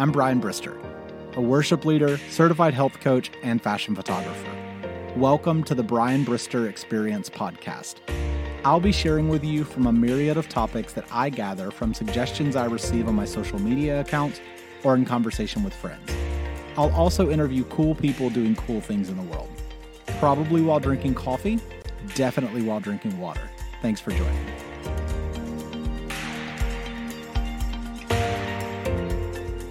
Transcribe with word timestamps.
I'm 0.00 0.12
Brian 0.12 0.40
Brister, 0.40 0.78
a 1.34 1.40
worship 1.40 1.84
leader, 1.84 2.18
certified 2.30 2.72
health 2.72 3.00
coach, 3.00 3.32
and 3.42 3.60
fashion 3.60 3.96
photographer. 3.96 4.48
Welcome 5.16 5.64
to 5.64 5.74
the 5.74 5.82
Brian 5.82 6.24
Brister 6.24 6.68
Experience 6.68 7.28
podcast. 7.28 7.96
I'll 8.64 8.78
be 8.78 8.92
sharing 8.92 9.28
with 9.28 9.42
you 9.42 9.64
from 9.64 9.88
a 9.88 9.92
myriad 9.92 10.36
of 10.36 10.48
topics 10.48 10.92
that 10.92 11.04
I 11.10 11.30
gather 11.30 11.72
from 11.72 11.94
suggestions 11.94 12.54
I 12.54 12.66
receive 12.66 13.08
on 13.08 13.16
my 13.16 13.24
social 13.24 13.58
media 13.58 14.00
accounts 14.00 14.40
or 14.84 14.94
in 14.94 15.04
conversation 15.04 15.64
with 15.64 15.74
friends. 15.74 16.08
I'll 16.76 16.94
also 16.94 17.28
interview 17.30 17.64
cool 17.64 17.96
people 17.96 18.30
doing 18.30 18.54
cool 18.54 18.80
things 18.80 19.08
in 19.08 19.16
the 19.16 19.24
world. 19.24 19.50
Probably 20.20 20.62
while 20.62 20.78
drinking 20.78 21.16
coffee, 21.16 21.58
definitely 22.14 22.62
while 22.62 22.78
drinking 22.78 23.18
water. 23.18 23.50
Thanks 23.82 24.00
for 24.00 24.12
joining 24.12 24.46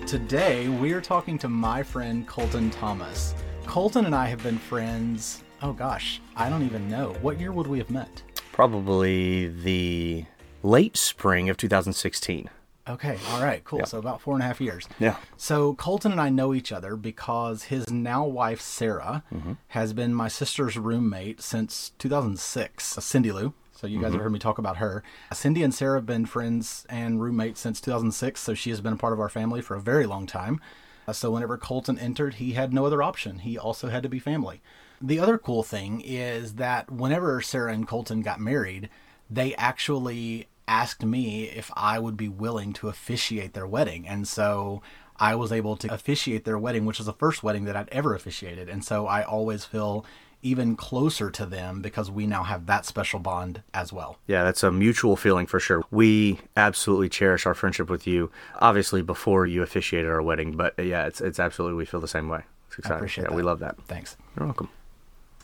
Today, 0.07 0.70
we 0.70 0.93
are 0.93 1.02
talking 1.02 1.38
to 1.39 1.49
my 1.49 1.84
friend 1.84 2.25
Colton 2.25 2.70
Thomas. 2.70 3.35
Colton 3.66 4.05
and 4.05 4.16
I 4.16 4.27
have 4.27 4.41
been 4.41 4.57
friends, 4.57 5.43
oh 5.61 5.73
gosh, 5.73 6.21
I 6.33 6.49
don't 6.49 6.63
even 6.63 6.88
know. 6.88 7.13
What 7.21 7.41
year 7.41 7.52
would 7.52 7.67
we 7.67 7.77
have 7.80 7.89
met? 7.89 8.23
Probably 8.53 9.49
the 9.49 10.23
late 10.63 10.95
spring 10.95 11.49
of 11.49 11.57
2016. 11.57 12.49
Okay, 12.88 13.17
all 13.31 13.43
right, 13.43 13.61
cool. 13.66 13.85
So 13.85 13.99
about 13.99 14.21
four 14.21 14.33
and 14.33 14.41
a 14.41 14.45
half 14.45 14.61
years. 14.61 14.88
Yeah. 14.97 15.17
So 15.35 15.73
Colton 15.73 16.13
and 16.13 16.21
I 16.21 16.30
know 16.30 16.53
each 16.53 16.71
other 16.71 16.95
because 16.95 17.63
his 17.63 17.89
now 17.89 18.25
wife 18.25 18.61
Sarah 18.61 19.25
mm-hmm. 19.30 19.53
has 19.67 19.91
been 19.91 20.13
my 20.13 20.30
sister's 20.30 20.77
roommate 20.77 21.41
since 21.41 21.91
2006. 21.99 22.81
Cindy 23.02 23.33
Lou. 23.33 23.53
So 23.77 23.86
you 23.86 24.02
guys 24.02 24.13
have 24.13 24.22
heard 24.22 24.31
me 24.31 24.40
talk 24.40 24.58
about 24.58 24.77
her. 24.77 25.04
Cindy 25.31 25.62
and 25.62 25.73
Sarah 25.73 25.99
have 25.99 26.05
been 26.08 26.25
friends 26.25 26.83
and 26.89 27.22
roommates 27.22 27.59
since 27.61 27.80
2006. 27.80 28.42
So 28.42 28.56
she 28.56 28.72
has 28.72 28.81
been 28.81 28.94
a 28.94 28.97
part 28.97 29.14
of 29.14 29.19
our 29.19 29.30
family 29.30 29.61
for 29.61 29.75
a 29.75 29.80
very 29.81 30.08
long 30.08 30.25
time. 30.25 30.59
Uh, 31.08 31.14
So 31.14 31.30
whenever 31.31 31.58
Colton 31.59 32.00
entered, 32.00 32.36
he 32.36 32.53
had 32.53 32.73
no 32.73 32.88
other 32.88 33.03
option. 33.03 33.39
He 33.39 33.56
also 33.56 33.89
had 33.89 34.02
to 34.02 34.09
be 34.09 34.17
family. 34.17 34.61
The 35.00 35.19
other 35.19 35.38
cool 35.38 35.61
thing 35.61 36.02
is 36.02 36.56
that 36.56 36.92
whenever 36.92 37.39
Sarah 37.39 37.72
and 37.72 37.88
Colton 37.88 38.22
got 38.22 38.39
married, 38.39 38.89
they 39.30 39.53
actually 39.56 40.47
asked 40.67 41.06
me 41.06 41.44
if 41.44 41.72
I 41.75 42.00
would 42.00 42.17
be 42.17 42.28
willing 42.28 42.73
to 42.73 42.89
officiate 42.89 43.53
their 43.53 43.67
wedding. 43.67 44.08
And 44.08 44.28
so 44.28 44.81
I 45.17 45.36
was 45.36 45.52
able 45.52 45.78
to 45.78 45.94
officiate 45.94 46.45
their 46.45 46.58
wedding, 46.58 46.86
which 46.86 46.97
was 46.97 47.06
the 47.06 47.14
first 47.14 47.44
wedding 47.44 47.66
that 47.66 47.75
I'd 47.75 47.89
ever 47.89 48.16
officiated. 48.16 48.69
And 48.69 48.84
so 48.84 49.06
I 49.06 49.22
always 49.22 49.66
feel 49.66 50.03
even 50.48 50.76
closer 50.76 51.30
to 51.30 51.45
them 51.45 51.81
because 51.81 52.09
we 52.09 52.26
now 52.26 52.44
have 52.44 52.66
that 52.67 52.86
special 52.86 53.20
bond 53.20 53.62
as 53.73 53.92
well. 53.92 54.17
Yeah, 54.28 54.44
that's 54.44 54.64
a 54.64 54.72
mutual 54.72 55.17
feeling 55.17 55.45
for 55.45 55.59
sure. 55.59 55.84
We 55.92 56.40
absolutely 56.56 57.09
cherish 57.09 57.45
our 57.45 57.53
friendship 57.53 57.90
with 57.90 58.08
you. 58.08 58.31
Obviously, 58.59 59.02
before 59.02 59.45
you 59.45 59.62
officiated 59.62 60.09
our 60.09 60.22
wedding, 60.22 60.56
but 60.56 60.73
uh, 60.80 60.84
yeah, 60.84 61.06
it's 61.06 61.20
it's 61.20 61.40
absolutely 61.40 61.75
we 61.78 61.86
feel 61.86 62.00
the 62.00 62.08
same 62.08 62.30
way. 62.30 62.44
It's 62.68 62.80
exciting. 62.80 62.98
appreciate 62.98 63.23
yeah, 63.25 63.30
that. 63.31 63.36
we 63.36 63.44
love 63.44 63.59
that. 63.59 63.75
Thanks. 63.88 64.16
You're 64.36 64.45
welcome. 64.45 64.70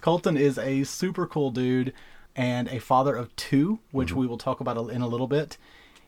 Colton 0.01 0.37
is 0.37 0.57
a 0.57 0.83
super 0.83 1.27
cool 1.27 1.51
dude 1.51 1.93
and 2.35 2.67
a 2.69 2.79
father 2.79 3.15
of 3.15 3.35
two, 3.35 3.79
which 3.91 4.13
we 4.13 4.25
will 4.27 4.37
talk 4.37 4.59
about 4.59 4.77
in 4.89 5.01
a 5.01 5.07
little 5.07 5.27
bit. 5.27 5.57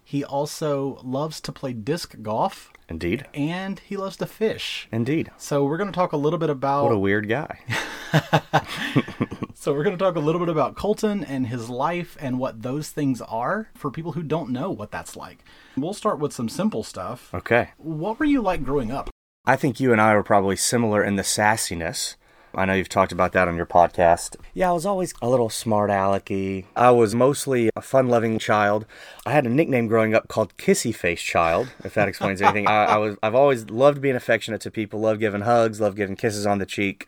He 0.03 0.23
also 0.23 0.99
loves 1.03 1.41
to 1.41 1.51
play 1.51 1.73
disc 1.73 2.15
golf 2.21 2.71
Indeed. 2.87 3.25
and 3.33 3.79
he 3.79 3.97
loves 3.97 4.17
to 4.17 4.25
fish. 4.27 4.87
Indeed. 4.91 5.31
So 5.37 5.63
we're 5.65 5.77
going 5.77 5.91
to 5.91 5.95
talk 5.95 6.11
a 6.11 6.17
little 6.17 6.37
bit 6.37 6.49
about 6.51 6.83
What 6.83 6.93
a 6.93 6.99
weird 6.99 7.27
guy. 7.27 7.59
So 9.65 9.73
we're 9.73 9.83
going 9.83 9.97
to 9.97 10.03
talk 10.03 10.15
a 10.15 10.19
little 10.19 10.37
bit 10.37 10.49
about 10.49 10.75
Colton 10.75 11.23
and 11.23 11.47
his 11.47 11.71
life 11.71 12.15
and 12.21 12.37
what 12.37 12.61
those 12.61 12.91
things 12.91 13.19
are 13.19 13.69
for 13.73 13.89
people 13.89 14.11
who 14.11 14.21
don't 14.21 14.51
know 14.51 14.69
what 14.69 14.91
that's 14.91 15.15
like. 15.15 15.43
We'll 15.75 15.95
start 15.95 16.19
with 16.19 16.33
some 16.33 16.49
simple 16.49 16.83
stuff. 16.83 17.33
Okay. 17.33 17.69
What 17.77 18.19
were 18.19 18.25
you 18.25 18.43
like 18.43 18.63
growing 18.63 18.91
up? 18.91 19.09
I 19.43 19.55
think 19.55 19.79
you 19.79 19.91
and 19.91 19.99
I 19.99 20.13
were 20.13 20.21
probably 20.21 20.55
similar 20.55 21.03
in 21.03 21.15
the 21.15 21.23
sassiness. 21.23 22.13
I 22.53 22.65
know 22.65 22.73
you've 22.73 22.89
talked 22.89 23.11
about 23.11 23.31
that 23.31 23.47
on 23.47 23.55
your 23.55 23.65
podcast. 23.65 24.35
Yeah, 24.53 24.69
I 24.69 24.73
was 24.73 24.85
always 24.85 25.15
a 25.19 25.27
little 25.27 25.49
smart 25.49 25.89
alecky. 25.89 26.65
I 26.75 26.91
was 26.91 27.15
mostly 27.15 27.71
a 27.75 27.81
fun 27.81 28.07
loving 28.07 28.37
child. 28.37 28.85
I 29.25 29.31
had 29.31 29.47
a 29.47 29.49
nickname 29.49 29.87
growing 29.87 30.13
up 30.13 30.27
called 30.27 30.55
Kissy 30.57 30.93
Face 30.93 31.23
Child, 31.23 31.73
if 31.83 31.95
that 31.95 32.07
explains 32.07 32.39
anything. 32.39 32.67
I, 32.67 32.85
I 32.85 32.97
was 32.97 33.17
I've 33.23 33.33
always 33.33 33.71
loved 33.71 33.99
being 33.99 34.15
affectionate 34.15 34.61
to 34.61 34.69
people, 34.69 34.99
loved 34.99 35.21
giving 35.21 35.41
hugs, 35.41 35.81
loved 35.81 35.97
giving 35.97 36.15
kisses 36.15 36.45
on 36.45 36.59
the 36.59 36.67
cheek. 36.67 37.07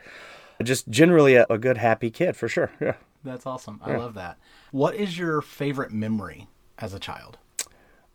Just 0.63 0.89
generally 0.89 1.35
a, 1.35 1.45
a 1.49 1.57
good, 1.57 1.77
happy 1.77 2.09
kid 2.09 2.35
for 2.35 2.47
sure. 2.47 2.71
Yeah. 2.79 2.95
That's 3.23 3.45
awesome. 3.45 3.81
I 3.83 3.95
love 3.95 4.13
that. 4.13 4.37
What 4.71 4.95
is 4.95 5.17
your 5.17 5.41
favorite 5.41 5.91
memory 5.91 6.47
as 6.77 6.93
a 6.93 6.99
child? 6.99 7.37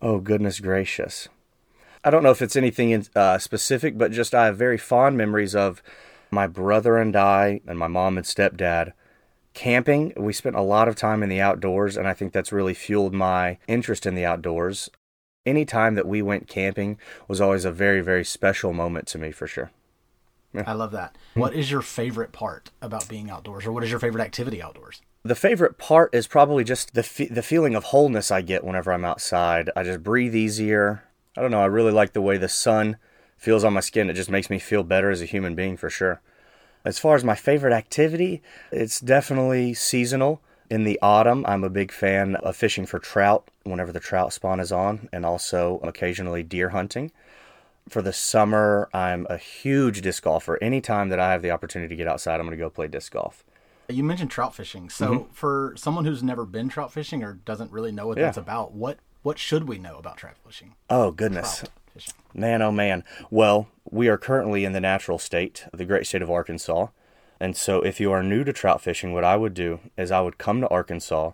Oh, 0.00 0.18
goodness 0.18 0.60
gracious. 0.60 1.28
I 2.04 2.10
don't 2.10 2.22
know 2.22 2.30
if 2.30 2.42
it's 2.42 2.56
anything 2.56 2.90
in, 2.90 3.06
uh, 3.14 3.38
specific, 3.38 3.96
but 3.96 4.10
just 4.10 4.34
I 4.34 4.46
have 4.46 4.56
very 4.56 4.78
fond 4.78 5.16
memories 5.16 5.54
of 5.54 5.82
my 6.30 6.46
brother 6.46 6.98
and 6.98 7.14
I, 7.14 7.60
and 7.66 7.78
my 7.78 7.88
mom 7.88 8.16
and 8.16 8.26
stepdad 8.26 8.92
camping. 9.54 10.12
We 10.16 10.32
spent 10.32 10.56
a 10.56 10.62
lot 10.62 10.88
of 10.88 10.96
time 10.96 11.22
in 11.22 11.28
the 11.28 11.40
outdoors, 11.40 11.96
and 11.96 12.08
I 12.08 12.14
think 12.14 12.32
that's 12.32 12.52
really 12.52 12.74
fueled 12.74 13.12
my 13.12 13.58
interest 13.68 14.06
in 14.06 14.14
the 14.14 14.24
outdoors. 14.24 14.88
Any 15.44 15.64
time 15.64 15.94
that 15.96 16.06
we 16.06 16.22
went 16.22 16.48
camping 16.48 16.98
was 17.28 17.40
always 17.40 17.64
a 17.64 17.72
very, 17.72 18.00
very 18.00 18.24
special 18.24 18.72
moment 18.72 19.06
to 19.08 19.18
me 19.18 19.30
for 19.30 19.46
sure. 19.46 19.70
I 20.54 20.72
love 20.72 20.92
that. 20.92 21.16
Hmm. 21.34 21.40
What 21.40 21.54
is 21.54 21.70
your 21.70 21.82
favorite 21.82 22.32
part 22.32 22.70
about 22.80 23.08
being 23.08 23.30
outdoors, 23.30 23.66
or 23.66 23.72
what 23.72 23.84
is 23.84 23.90
your 23.90 24.00
favorite 24.00 24.22
activity 24.22 24.62
outdoors? 24.62 25.00
The 25.24 25.34
favorite 25.34 25.78
part 25.78 26.14
is 26.14 26.26
probably 26.26 26.64
just 26.64 26.94
the 26.94 27.02
fe- 27.02 27.28
the 27.28 27.42
feeling 27.42 27.74
of 27.74 27.84
wholeness 27.84 28.30
I 28.30 28.42
get 28.42 28.64
whenever 28.64 28.92
I'm 28.92 29.04
outside. 29.04 29.70
I 29.76 29.84
just 29.84 30.02
breathe 30.02 30.34
easier. 30.34 31.04
I 31.36 31.40
don't 31.40 31.50
know. 31.50 31.62
I 31.62 31.66
really 31.66 31.92
like 31.92 32.12
the 32.12 32.20
way 32.20 32.36
the 32.36 32.48
sun 32.48 32.96
feels 33.38 33.64
on 33.64 33.72
my 33.72 33.80
skin. 33.80 34.10
It 34.10 34.14
just 34.14 34.30
makes 34.30 34.50
me 34.50 34.58
feel 34.58 34.82
better 34.82 35.10
as 35.10 35.22
a 35.22 35.26
human 35.26 35.54
being 35.54 35.76
for 35.76 35.88
sure. 35.88 36.20
As 36.84 36.98
far 36.98 37.14
as 37.14 37.22
my 37.24 37.36
favorite 37.36 37.72
activity, 37.72 38.42
it's 38.72 39.00
definitely 39.00 39.74
seasonal. 39.74 40.42
In 40.68 40.84
the 40.84 40.98
autumn, 41.02 41.44
I'm 41.46 41.64
a 41.64 41.70
big 41.70 41.92
fan 41.92 42.34
of 42.36 42.56
fishing 42.56 42.86
for 42.86 42.98
trout 42.98 43.48
whenever 43.62 43.92
the 43.92 44.00
trout 44.00 44.32
spawn 44.32 44.58
is 44.58 44.72
on, 44.72 45.08
and 45.12 45.24
also 45.24 45.78
occasionally 45.82 46.42
deer 46.42 46.70
hunting. 46.70 47.12
For 47.88 48.00
the 48.00 48.12
summer, 48.12 48.88
I'm 48.94 49.26
a 49.28 49.36
huge 49.36 50.00
disc 50.02 50.22
golfer. 50.22 50.58
Anytime 50.62 51.08
that 51.08 51.18
I 51.18 51.32
have 51.32 51.42
the 51.42 51.50
opportunity 51.50 51.88
to 51.94 51.96
get 51.96 52.08
outside, 52.08 52.34
I'm 52.34 52.46
going 52.46 52.56
to 52.56 52.56
go 52.56 52.70
play 52.70 52.88
disc 52.88 53.12
golf. 53.12 53.44
You 53.88 54.04
mentioned 54.04 54.30
trout 54.30 54.54
fishing. 54.54 54.88
So, 54.88 55.12
mm-hmm. 55.12 55.32
for 55.32 55.74
someone 55.76 56.04
who's 56.04 56.22
never 56.22 56.46
been 56.46 56.68
trout 56.68 56.92
fishing 56.92 57.22
or 57.22 57.34
doesn't 57.34 57.72
really 57.72 57.92
know 57.92 58.06
what 58.06 58.18
Yeah. 58.18 58.24
that's 58.26 58.38
about, 58.38 58.72
what 58.72 58.98
what 59.22 59.38
should 59.38 59.68
we 59.68 59.78
know 59.78 59.98
about 59.98 60.16
trout 60.16 60.36
fishing? 60.44 60.74
Oh, 60.90 61.10
goodness. 61.12 61.64
Fishing. 61.92 62.14
Man, 62.34 62.62
oh 62.62 62.72
man. 62.72 63.04
Well, 63.30 63.68
we 63.90 64.08
are 64.08 64.18
currently 64.18 64.64
in 64.64 64.72
the 64.72 64.80
natural 64.80 65.18
state, 65.18 65.66
the 65.72 65.84
great 65.84 66.06
state 66.06 66.22
of 66.22 66.30
Arkansas. 66.30 66.88
And 67.38 67.56
so, 67.56 67.82
if 67.82 68.00
you 68.00 68.10
are 68.12 68.22
new 68.22 68.44
to 68.44 68.52
trout 68.52 68.80
fishing, 68.80 69.12
what 69.12 69.24
I 69.24 69.36
would 69.36 69.54
do 69.54 69.80
is 69.98 70.10
I 70.10 70.20
would 70.22 70.38
come 70.38 70.60
to 70.60 70.68
Arkansas 70.68 71.32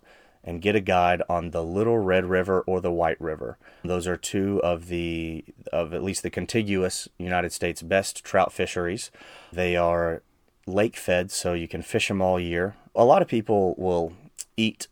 and 0.48 0.62
get 0.62 0.74
a 0.74 0.80
guide 0.80 1.20
on 1.28 1.50
the 1.50 1.62
Little 1.62 1.98
Red 1.98 2.24
River 2.24 2.62
or 2.62 2.80
the 2.80 2.90
White 2.90 3.20
River. 3.20 3.58
Those 3.84 4.06
are 4.06 4.16
two 4.16 4.62
of 4.64 4.88
the, 4.88 5.44
of 5.74 5.92
at 5.92 6.02
least 6.02 6.22
the 6.22 6.30
contiguous 6.30 7.06
United 7.18 7.52
States 7.52 7.82
best 7.82 8.24
trout 8.24 8.50
fisheries. 8.50 9.10
They 9.52 9.76
are 9.76 10.22
lake 10.66 10.96
fed, 10.96 11.30
so 11.30 11.52
you 11.52 11.68
can 11.68 11.82
fish 11.82 12.08
them 12.08 12.22
all 12.22 12.40
year. 12.40 12.76
A 12.96 13.04
lot 13.04 13.20
of 13.20 13.28
people 13.28 13.74
will 13.76 14.14
eat 14.56 14.88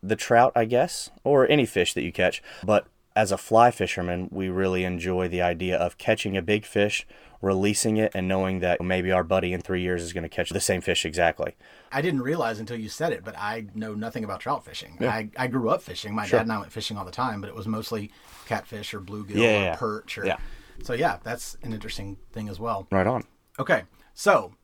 the 0.00 0.14
trout, 0.14 0.52
I 0.54 0.64
guess, 0.64 1.10
or 1.24 1.50
any 1.50 1.66
fish 1.66 1.92
that 1.94 2.02
you 2.02 2.12
catch. 2.12 2.40
But 2.62 2.86
as 3.16 3.30
a 3.30 3.38
fly 3.38 3.70
fisherman, 3.70 4.28
we 4.32 4.48
really 4.48 4.84
enjoy 4.84 5.28
the 5.28 5.40
idea 5.40 5.76
of 5.76 5.98
catching 5.98 6.36
a 6.36 6.42
big 6.42 6.64
fish, 6.64 7.06
releasing 7.40 7.96
it, 7.96 8.10
and 8.14 8.26
knowing 8.26 8.58
that 8.60 8.80
maybe 8.80 9.12
our 9.12 9.22
buddy 9.22 9.52
in 9.52 9.60
three 9.60 9.82
years 9.82 10.02
is 10.02 10.12
going 10.12 10.24
to 10.24 10.28
catch 10.28 10.50
the 10.50 10.60
same 10.60 10.80
fish 10.80 11.04
exactly. 11.04 11.54
I 11.92 12.02
didn't 12.02 12.22
realize 12.22 12.58
until 12.58 12.76
you 12.78 12.88
said 12.88 13.12
it, 13.12 13.24
but 13.24 13.36
I 13.38 13.66
know 13.74 13.94
nothing 13.94 14.24
about 14.24 14.40
trout 14.40 14.64
fishing. 14.64 14.98
I, 15.00 15.30
I 15.36 15.46
grew 15.46 15.68
up 15.68 15.82
fishing. 15.82 16.14
My 16.14 16.26
dad 16.26 16.42
and 16.42 16.52
I 16.52 16.58
went 16.58 16.72
fishing 16.72 16.96
all 16.96 17.04
the 17.04 17.12
time, 17.12 17.40
but 17.40 17.48
it 17.48 17.54
was 17.54 17.68
mostly 17.68 18.10
catfish 18.46 18.92
or 18.92 19.00
bluegill 19.00 19.36
Yeah, 19.36 19.42
or 19.42 19.50
yeah, 19.50 19.60
yeah. 19.60 19.76
perch. 19.76 20.18
Or, 20.18 20.26
Yeah. 20.26 20.38
So, 20.82 20.92
yeah, 20.92 21.18
that's 21.22 21.56
an 21.62 21.72
interesting 21.72 22.16
thing 22.32 22.48
as 22.48 22.58
well. 22.58 22.88
Right 22.90 23.06
on. 23.06 23.22
Okay, 23.60 23.84
so 24.12 24.54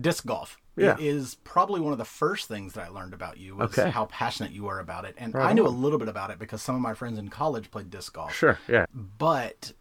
disc 0.00 0.24
golf. 0.24 0.56
Yeah. 0.80 0.94
It 0.94 1.00
is 1.00 1.34
probably 1.44 1.80
one 1.80 1.92
of 1.92 1.98
the 1.98 2.04
first 2.04 2.48
things 2.48 2.72
that 2.74 2.84
I 2.86 2.88
learned 2.88 3.14
about 3.14 3.38
you 3.38 3.56
was 3.56 3.78
Okay. 3.78 3.90
how 3.90 4.06
passionate 4.06 4.52
you 4.52 4.64
were 4.64 4.78
about 4.80 5.04
it. 5.04 5.14
And 5.18 5.34
Right 5.34 5.50
I 5.50 5.52
knew 5.52 5.66
a 5.66 5.68
little 5.68 5.98
bit 5.98 6.08
about 6.08 6.30
it 6.30 6.38
because 6.38 6.62
some 6.62 6.74
of 6.74 6.80
my 6.80 6.94
friends 6.94 7.18
in 7.18 7.28
college 7.28 7.70
played 7.70 7.90
disc 7.90 8.12
golf. 8.14 8.34
Sure. 8.34 8.58
Yeah. 8.68 8.86
But 8.94 9.72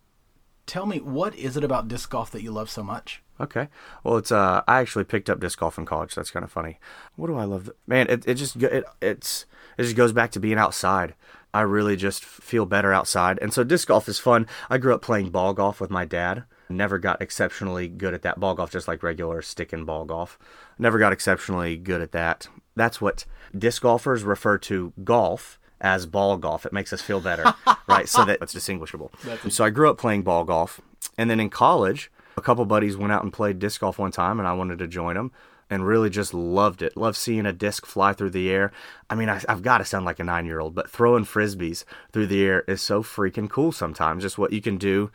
tell 0.65 0.85
me, 0.85 0.99
what 0.99 1.35
is 1.35 1.57
it 1.57 1.63
about 1.63 1.87
disc 1.87 2.09
golf 2.09 2.31
that 2.31 2.41
you 2.43 2.51
love 2.51 2.69
so 2.69 2.83
much? 2.83 3.21
Okay. 3.41 3.69
Well, 4.03 4.17
it's 4.17 4.31
uh, 4.33 4.61
I 4.67 4.79
actually 4.79 5.05
picked 5.05 5.29
up 5.29 5.39
disc 5.39 5.59
golf 5.59 5.77
in 5.77 5.85
college. 5.85 6.13
That's 6.13 6.31
kind 6.31 6.43
of 6.43 6.51
funny. 6.51 6.77
What 7.15 7.27
do 7.27 7.37
I 7.37 7.45
love? 7.45 7.71
Man, 7.87 8.07
it 8.09 8.27
it 8.27 8.33
just 8.35 8.57
it 8.57 8.83
it's 9.01 9.45
it 9.77 9.83
just 9.83 9.95
goes 9.95 10.11
back 10.11 10.31
to 10.31 10.39
being 10.41 10.57
outside. 10.57 11.15
I 11.53 11.61
really 11.61 11.95
just 11.95 12.23
feel 12.23 12.65
better 12.65 12.93
outside, 12.93 13.39
and 13.41 13.51
so 13.53 13.63
disc 13.63 13.87
golf 13.87 14.07
is 14.09 14.19
fun. 14.19 14.45
I 14.69 14.77
grew 14.77 14.93
up 14.93 15.01
playing 15.01 15.29
ball 15.31 15.53
golf 15.53 15.79
with 15.81 15.89
my 15.89 16.03
dad. 16.05 16.43
Never 16.69 16.99
got 16.99 17.21
exceptionally 17.21 17.87
good 17.87 18.13
at 18.13 18.21
that 18.21 18.39
ball 18.39 18.53
golf, 18.53 18.71
just 18.71 18.87
like 18.87 19.01
regular 19.01 19.41
stick 19.41 19.73
and 19.73 19.85
ball 19.85 20.05
golf. 20.05 20.37
Never 20.77 20.99
got 20.99 21.11
exceptionally 21.11 21.77
good 21.77 22.01
at 22.01 22.11
that. 22.11 22.47
That's 22.75 23.01
what 23.01 23.25
disc 23.57 23.81
golfers 23.81 24.23
refer 24.23 24.57
to 24.59 24.93
golf 25.03 25.59
as 25.81 26.05
ball 26.05 26.37
golf. 26.37 26.65
It 26.65 26.73
makes 26.73 26.93
us 26.93 27.01
feel 27.01 27.21
better, 27.21 27.53
right? 27.87 28.07
So 28.07 28.23
that 28.25 28.39
it's 28.41 28.53
distinguishable. 28.53 29.11
So 29.49 29.63
I 29.63 29.71
grew 29.71 29.89
up 29.89 29.97
playing 29.97 30.23
ball 30.23 30.43
golf, 30.43 30.79
And 31.17 31.29
then 31.29 31.39
in 31.39 31.49
college, 31.49 32.11
a 32.37 32.41
couple 32.41 32.65
buddies 32.65 32.95
went 32.95 33.11
out 33.11 33.23
and 33.23 33.33
played 33.33 33.59
disc 33.59 33.81
golf 33.81 33.97
one 33.97 34.11
time, 34.11 34.39
and 34.39 34.47
I 34.47 34.53
wanted 34.53 34.79
to 34.79 34.87
join 34.87 35.15
them 35.15 35.31
and 35.69 35.85
really 35.85 36.09
just 36.09 36.33
loved 36.33 36.81
it. 36.81 36.97
Loved 36.97 37.17
seeing 37.17 37.45
a 37.45 37.53
disc 37.53 37.85
fly 37.85 38.13
through 38.13 38.31
the 38.31 38.49
air. 38.49 38.71
I 39.09 39.15
mean, 39.15 39.29
I, 39.29 39.41
have 39.47 39.61
got 39.61 39.79
to 39.79 39.85
sound 39.85 40.05
like 40.05 40.19
a 40.19 40.23
nine 40.23 40.45
year 40.45 40.59
old, 40.59 40.73
but 40.73 40.89
throwing 40.89 41.25
frisbees 41.25 41.83
through 42.11 42.27
the 42.27 42.43
air 42.43 42.63
is 42.67 42.81
so 42.81 43.03
freaking 43.03 43.49
cool 43.49 43.71
sometimes. 43.71 44.23
Just 44.23 44.37
what 44.37 44.53
you 44.53 44.61
can 44.61 44.77
do. 44.77 45.11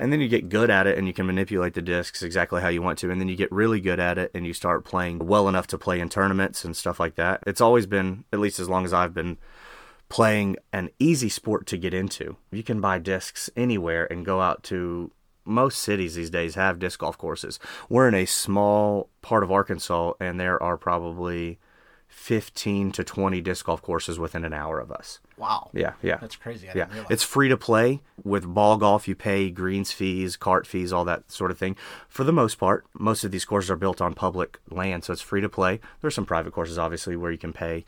And 0.00 0.12
then 0.12 0.20
you 0.20 0.28
get 0.28 0.48
good 0.48 0.70
at 0.70 0.86
it 0.86 0.98
and 0.98 1.06
you 1.06 1.12
can 1.12 1.26
manipulate 1.26 1.74
the 1.74 1.82
discs 1.82 2.22
exactly 2.22 2.60
how 2.60 2.68
you 2.68 2.82
want 2.82 2.98
to. 3.00 3.10
And 3.10 3.20
then 3.20 3.28
you 3.28 3.36
get 3.36 3.52
really 3.52 3.80
good 3.80 4.00
at 4.00 4.18
it 4.18 4.30
and 4.34 4.46
you 4.46 4.52
start 4.52 4.84
playing 4.84 5.18
well 5.20 5.48
enough 5.48 5.66
to 5.68 5.78
play 5.78 6.00
in 6.00 6.08
tournaments 6.08 6.64
and 6.64 6.76
stuff 6.76 7.00
like 7.00 7.16
that. 7.16 7.42
It's 7.46 7.60
always 7.60 7.86
been, 7.86 8.24
at 8.32 8.40
least 8.40 8.60
as 8.60 8.68
long 8.68 8.84
as 8.84 8.92
I've 8.92 9.14
been 9.14 9.38
playing, 10.08 10.56
an 10.72 10.90
easy 10.98 11.28
sport 11.28 11.66
to 11.66 11.76
get 11.76 11.94
into. 11.94 12.36
You 12.50 12.62
can 12.62 12.80
buy 12.80 12.98
discs 12.98 13.50
anywhere 13.56 14.10
and 14.10 14.24
go 14.24 14.40
out 14.40 14.62
to 14.64 15.12
most 15.44 15.78
cities 15.78 16.14
these 16.14 16.30
days 16.30 16.54
have 16.54 16.78
disc 16.78 17.00
golf 17.00 17.16
courses. 17.18 17.58
We're 17.88 18.06
in 18.08 18.14
a 18.14 18.26
small 18.26 19.08
part 19.22 19.42
of 19.42 19.50
Arkansas, 19.50 20.12
and 20.20 20.38
there 20.38 20.62
are 20.62 20.76
probably 20.76 21.58
15 22.28 22.92
to 22.92 23.04
20 23.04 23.40
disc 23.40 23.64
golf 23.64 23.80
courses 23.80 24.18
within 24.18 24.44
an 24.44 24.52
hour 24.52 24.80
of 24.80 24.92
us. 24.92 25.18
Wow. 25.38 25.70
Yeah, 25.72 25.94
yeah. 26.02 26.18
That's 26.18 26.36
crazy. 26.36 26.68
I 26.68 26.72
yeah. 26.74 26.86
It's 27.08 27.22
free 27.22 27.48
to 27.48 27.56
play. 27.56 28.02
With 28.22 28.44
ball 28.46 28.76
golf, 28.76 29.08
you 29.08 29.14
pay 29.14 29.48
greens 29.48 29.92
fees, 29.92 30.36
cart 30.36 30.66
fees, 30.66 30.92
all 30.92 31.06
that 31.06 31.32
sort 31.32 31.50
of 31.50 31.56
thing. 31.56 31.74
For 32.06 32.24
the 32.24 32.32
most 32.32 32.56
part, 32.56 32.84
most 32.92 33.24
of 33.24 33.30
these 33.30 33.46
courses 33.46 33.70
are 33.70 33.76
built 33.76 34.02
on 34.02 34.12
public 34.12 34.58
land, 34.68 35.04
so 35.04 35.14
it's 35.14 35.22
free 35.22 35.40
to 35.40 35.48
play. 35.48 35.80
There's 36.02 36.14
some 36.14 36.26
private 36.26 36.52
courses, 36.52 36.76
obviously, 36.76 37.16
where 37.16 37.32
you 37.32 37.38
can 37.38 37.54
pay. 37.54 37.86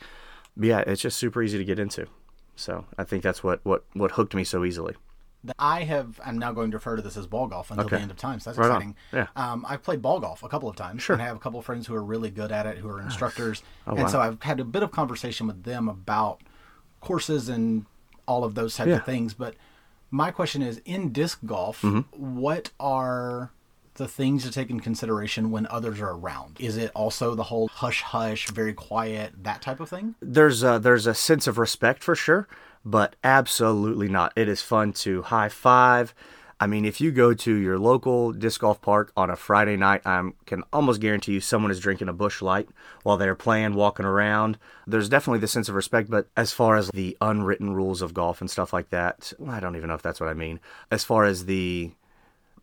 But 0.57 0.65
yeah, 0.65 0.79
it's 0.87 1.03
just 1.03 1.19
super 1.19 1.43
easy 1.43 1.59
to 1.59 1.63
get 1.63 1.77
into. 1.77 2.07
So 2.55 2.87
I 2.97 3.03
think 3.03 3.21
that's 3.21 3.43
what, 3.43 3.59
what, 3.63 3.83
what 3.93 4.13
hooked 4.13 4.33
me 4.33 4.43
so 4.43 4.65
easily. 4.65 4.95
I 5.57 5.83
have. 5.83 6.19
I'm 6.23 6.37
now 6.37 6.51
going 6.51 6.71
to 6.71 6.77
refer 6.77 6.95
to 6.95 7.01
this 7.01 7.17
as 7.17 7.25
ball 7.25 7.47
golf 7.47 7.71
until 7.71 7.85
okay. 7.85 7.95
the 7.95 8.01
end 8.01 8.11
of 8.11 8.17
time. 8.17 8.39
So 8.39 8.49
that's 8.49 8.59
right 8.59 8.67
exciting. 8.67 8.95
On. 9.13 9.19
Yeah. 9.19 9.27
Um, 9.35 9.65
I've 9.67 9.83
played 9.83 10.01
ball 10.01 10.19
golf 10.19 10.43
a 10.43 10.49
couple 10.49 10.69
of 10.69 10.75
times. 10.75 11.01
Sure. 11.01 11.13
And 11.13 11.23
I 11.23 11.25
have 11.25 11.35
a 11.35 11.39
couple 11.39 11.59
of 11.59 11.65
friends 11.65 11.87
who 11.87 11.95
are 11.95 12.03
really 12.03 12.29
good 12.29 12.51
at 12.51 12.65
it, 12.65 12.77
who 12.77 12.89
are 12.89 13.01
instructors, 13.01 13.63
oh, 13.87 13.91
and 13.91 14.03
wow. 14.03 14.07
so 14.07 14.19
I've 14.19 14.41
had 14.43 14.59
a 14.59 14.63
bit 14.63 14.83
of 14.83 14.91
conversation 14.91 15.47
with 15.47 15.63
them 15.63 15.87
about 15.87 16.41
courses 16.99 17.49
and 17.49 17.85
all 18.27 18.43
of 18.43 18.55
those 18.55 18.75
types 18.75 18.89
yeah. 18.89 18.97
of 18.97 19.05
things. 19.05 19.33
But 19.33 19.55
my 20.11 20.29
question 20.29 20.61
is, 20.61 20.81
in 20.85 21.11
disc 21.11 21.39
golf, 21.45 21.81
mm-hmm. 21.81 22.01
what 22.41 22.69
are 22.79 23.51
the 23.95 24.07
things 24.07 24.43
to 24.43 24.51
take 24.51 24.69
in 24.69 24.79
consideration 24.79 25.51
when 25.51 25.67
others 25.67 25.99
are 25.99 26.11
around? 26.11 26.57
Is 26.59 26.77
it 26.77 26.91
also 26.95 27.35
the 27.35 27.43
whole 27.43 27.67
hush 27.67 28.01
hush, 28.01 28.47
very 28.49 28.73
quiet, 28.73 29.33
that 29.43 29.61
type 29.61 29.79
of 29.79 29.89
thing? 29.89 30.15
There's 30.21 30.63
a, 30.63 30.79
there's 30.79 31.07
a 31.07 31.13
sense 31.13 31.47
of 31.47 31.57
respect 31.57 32.03
for 32.03 32.15
sure 32.15 32.47
but 32.83 33.15
absolutely 33.23 34.07
not. 34.07 34.33
It 34.35 34.47
is 34.47 34.61
fun 34.61 34.93
to 34.93 35.21
high 35.23 35.49
five. 35.49 36.13
I 36.59 36.67
mean, 36.67 36.85
if 36.85 37.01
you 37.01 37.11
go 37.11 37.33
to 37.33 37.55
your 37.55 37.79
local 37.79 38.31
disc 38.33 38.61
golf 38.61 38.81
park 38.81 39.11
on 39.17 39.31
a 39.31 39.35
Friday 39.35 39.77
night, 39.77 40.01
I 40.05 40.29
can 40.45 40.63
almost 40.71 41.01
guarantee 41.01 41.33
you 41.33 41.41
someone 41.41 41.71
is 41.71 41.79
drinking 41.79 42.07
a 42.07 42.13
Busch 42.13 42.39
Light 42.39 42.69
while 43.01 43.17
they're 43.17 43.33
playing, 43.33 43.73
walking 43.73 44.05
around. 44.05 44.59
There's 44.85 45.09
definitely 45.09 45.39
the 45.39 45.47
sense 45.47 45.69
of 45.69 45.75
respect, 45.75 46.11
but 46.11 46.27
as 46.37 46.51
far 46.51 46.75
as 46.75 46.89
the 46.89 47.17
unwritten 47.19 47.73
rules 47.73 48.03
of 48.03 48.13
golf 48.13 48.41
and 48.41 48.49
stuff 48.49 48.73
like 48.73 48.91
that, 48.91 49.33
I 49.47 49.59
don't 49.59 49.75
even 49.75 49.89
know 49.89 49.95
if 49.95 50.03
that's 50.03 50.19
what 50.19 50.29
I 50.29 50.35
mean. 50.35 50.59
As 50.91 51.03
far 51.03 51.23
as 51.23 51.45
the 51.45 51.93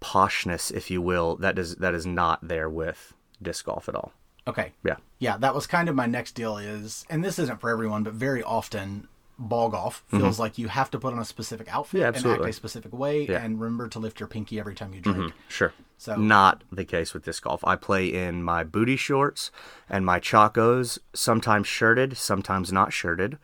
poshness, 0.01 0.71
if 0.73 0.93
you 0.93 1.03
will, 1.03 1.35
that 1.37 1.59
is 1.59 1.75
that 1.77 1.95
is 1.95 2.07
not 2.07 2.47
there 2.47 2.71
with 2.71 3.15
disc 3.43 3.65
golf 3.65 3.89
at 3.89 3.97
all. 3.97 4.13
Okay. 4.47 4.73
Yeah. 4.85 4.97
Yeah, 5.19 5.37
that 5.39 5.57
was 5.57 5.67
kind 5.67 5.89
of 5.89 5.97
my 5.97 6.07
next 6.07 6.37
deal 6.37 6.57
is, 6.57 7.05
and 7.11 7.25
this 7.25 7.41
isn't 7.41 7.61
for 7.61 7.69
everyone, 7.69 8.05
but 8.05 8.15
very 8.15 8.45
often 8.45 9.09
ball 9.39 9.69
golf 9.69 10.05
feels 10.09 10.23
mm-hmm. 10.23 10.43
like 10.43 10.59
you 10.59 10.69
have 10.69 10.91
to 10.91 10.99
put 10.99 11.13
on 11.13 11.19
a 11.21 11.25
specific 11.25 11.73
outfit 11.73 12.01
yeah, 12.01 12.09
and 12.09 12.27
act 12.27 12.45
a 12.45 12.53
specific 12.53 12.93
way 12.93 13.27
yeah. 13.27 13.43
and 13.45 13.61
remember 13.61 13.89
to 13.89 13.99
lift 13.99 14.19
your 14.19 14.27
pinky 14.27 14.59
every 14.59 14.75
time 14.75 14.93
you 14.93 15.01
drink. 15.01 15.19
Mm-hmm. 15.19 15.39
Sure. 15.49 15.73
So 15.97 16.17
not 16.17 16.65
the 16.73 16.85
case 16.85 17.15
with 17.15 17.25
disc 17.25 17.43
golf. 17.43 17.65
I 17.65 17.77
play 17.77 18.07
in 18.07 18.43
my 18.43 18.65
booty 18.65 18.97
shorts 18.97 19.51
and 19.89 20.05
my 20.05 20.21
chacos, 20.21 20.99
sometimes 21.13 21.67
shirted, 21.67 22.17
sometimes 22.17 22.73
not 22.73 22.93
shirted 22.93 23.39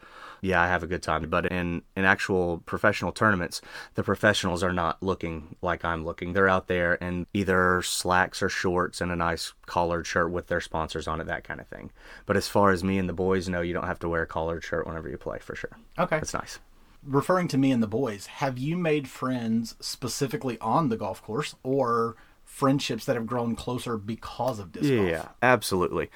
yeah, 0.44 0.61
I 0.61 0.67
have 0.67 0.82
a 0.82 0.87
good 0.87 1.02
time. 1.02 1.29
But 1.31 1.46
in, 1.46 1.81
in 1.96 2.05
actual 2.05 2.58
professional 2.67 3.12
tournaments, 3.12 3.62
the 3.94 4.02
professionals 4.02 4.62
are 4.62 4.75
not 4.75 5.02
looking 5.02 5.56
like 5.62 5.87
I'm 5.87 6.05
looking. 6.05 6.35
They're 6.35 6.50
out 6.50 6.69
there 6.69 6.96
in 6.96 7.26
either 7.32 7.81
slacks 7.81 8.43
or 8.43 8.50
shorts 8.50 9.00
and 9.00 9.11
a 9.11 9.17
nice 9.17 9.55
collared 9.64 10.06
shirt 10.06 10.31
with 10.31 10.49
their 10.49 10.61
sponsors 10.61 11.08
on 11.08 11.19
it, 11.19 11.26
that 11.29 11.44
kind 11.44 11.61
of 11.61 11.67
thing. 11.69 11.91
But 12.26 12.37
as 12.37 12.46
far 12.46 12.73
as 12.73 12.85
me 12.85 12.99
and 12.99 13.08
the 13.08 13.14
boys, 13.14 13.49
know, 13.49 13.62
you 13.62 13.73
don't 13.73 13.87
have 13.87 13.99
to 14.00 14.08
wear 14.08 14.23
a 14.23 14.26
collared 14.26 14.62
shirt 14.62 14.87
whenever 14.87 15.08
you 15.08 15.17
play 15.17 15.38
for 15.38 15.56
sure. 15.56 15.79
Okay. 15.99 16.17
That's 16.17 16.35
nice. 16.35 16.58
Referring 17.02 17.49
to 17.49 17.58
me 17.58 17.73
and 17.73 17.82
the 17.82 17.87
boys, 17.87 18.26
have 18.26 18.58
you 18.58 18.76
made 18.76 19.08
friends 19.08 19.76
specifically 19.81 20.58
on 20.58 20.91
the 20.91 20.99
golf 20.99 21.23
course 21.23 21.55
or 21.62 22.17
friendships 22.44 23.06
that 23.06 23.17
have 23.17 23.26
grown 23.26 23.56
closer 23.56 23.96
because 23.96 24.58
of 24.58 24.73
disc 24.73 24.85
yeah, 24.85 24.96
golf? 24.96 25.08
Yeah, 25.08 25.29
absolutely. 25.43 26.11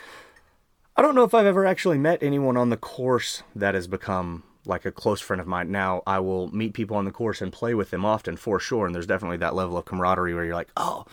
I 0.98 1.02
don't 1.02 1.14
know 1.14 1.22
if 1.22 1.32
I've 1.32 1.46
ever 1.46 1.64
actually 1.64 1.96
met 1.96 2.24
anyone 2.24 2.56
on 2.56 2.70
the 2.70 2.76
course 2.76 3.44
that 3.54 3.76
has 3.76 3.86
become 3.86 4.42
like 4.66 4.84
a 4.84 4.90
close 4.90 5.20
friend 5.20 5.40
of 5.40 5.46
mine. 5.46 5.70
Now, 5.70 6.02
I 6.08 6.18
will 6.18 6.52
meet 6.52 6.74
people 6.74 6.96
on 6.96 7.04
the 7.04 7.12
course 7.12 7.40
and 7.40 7.52
play 7.52 7.72
with 7.72 7.90
them 7.90 8.04
often 8.04 8.36
for 8.36 8.58
sure, 8.58 8.84
and 8.84 8.92
there's 8.92 9.06
definitely 9.06 9.36
that 9.36 9.54
level 9.54 9.78
of 9.78 9.84
camaraderie 9.84 10.34
where 10.34 10.44
you're 10.44 10.56
like, 10.56 10.72
oh, 10.76 11.06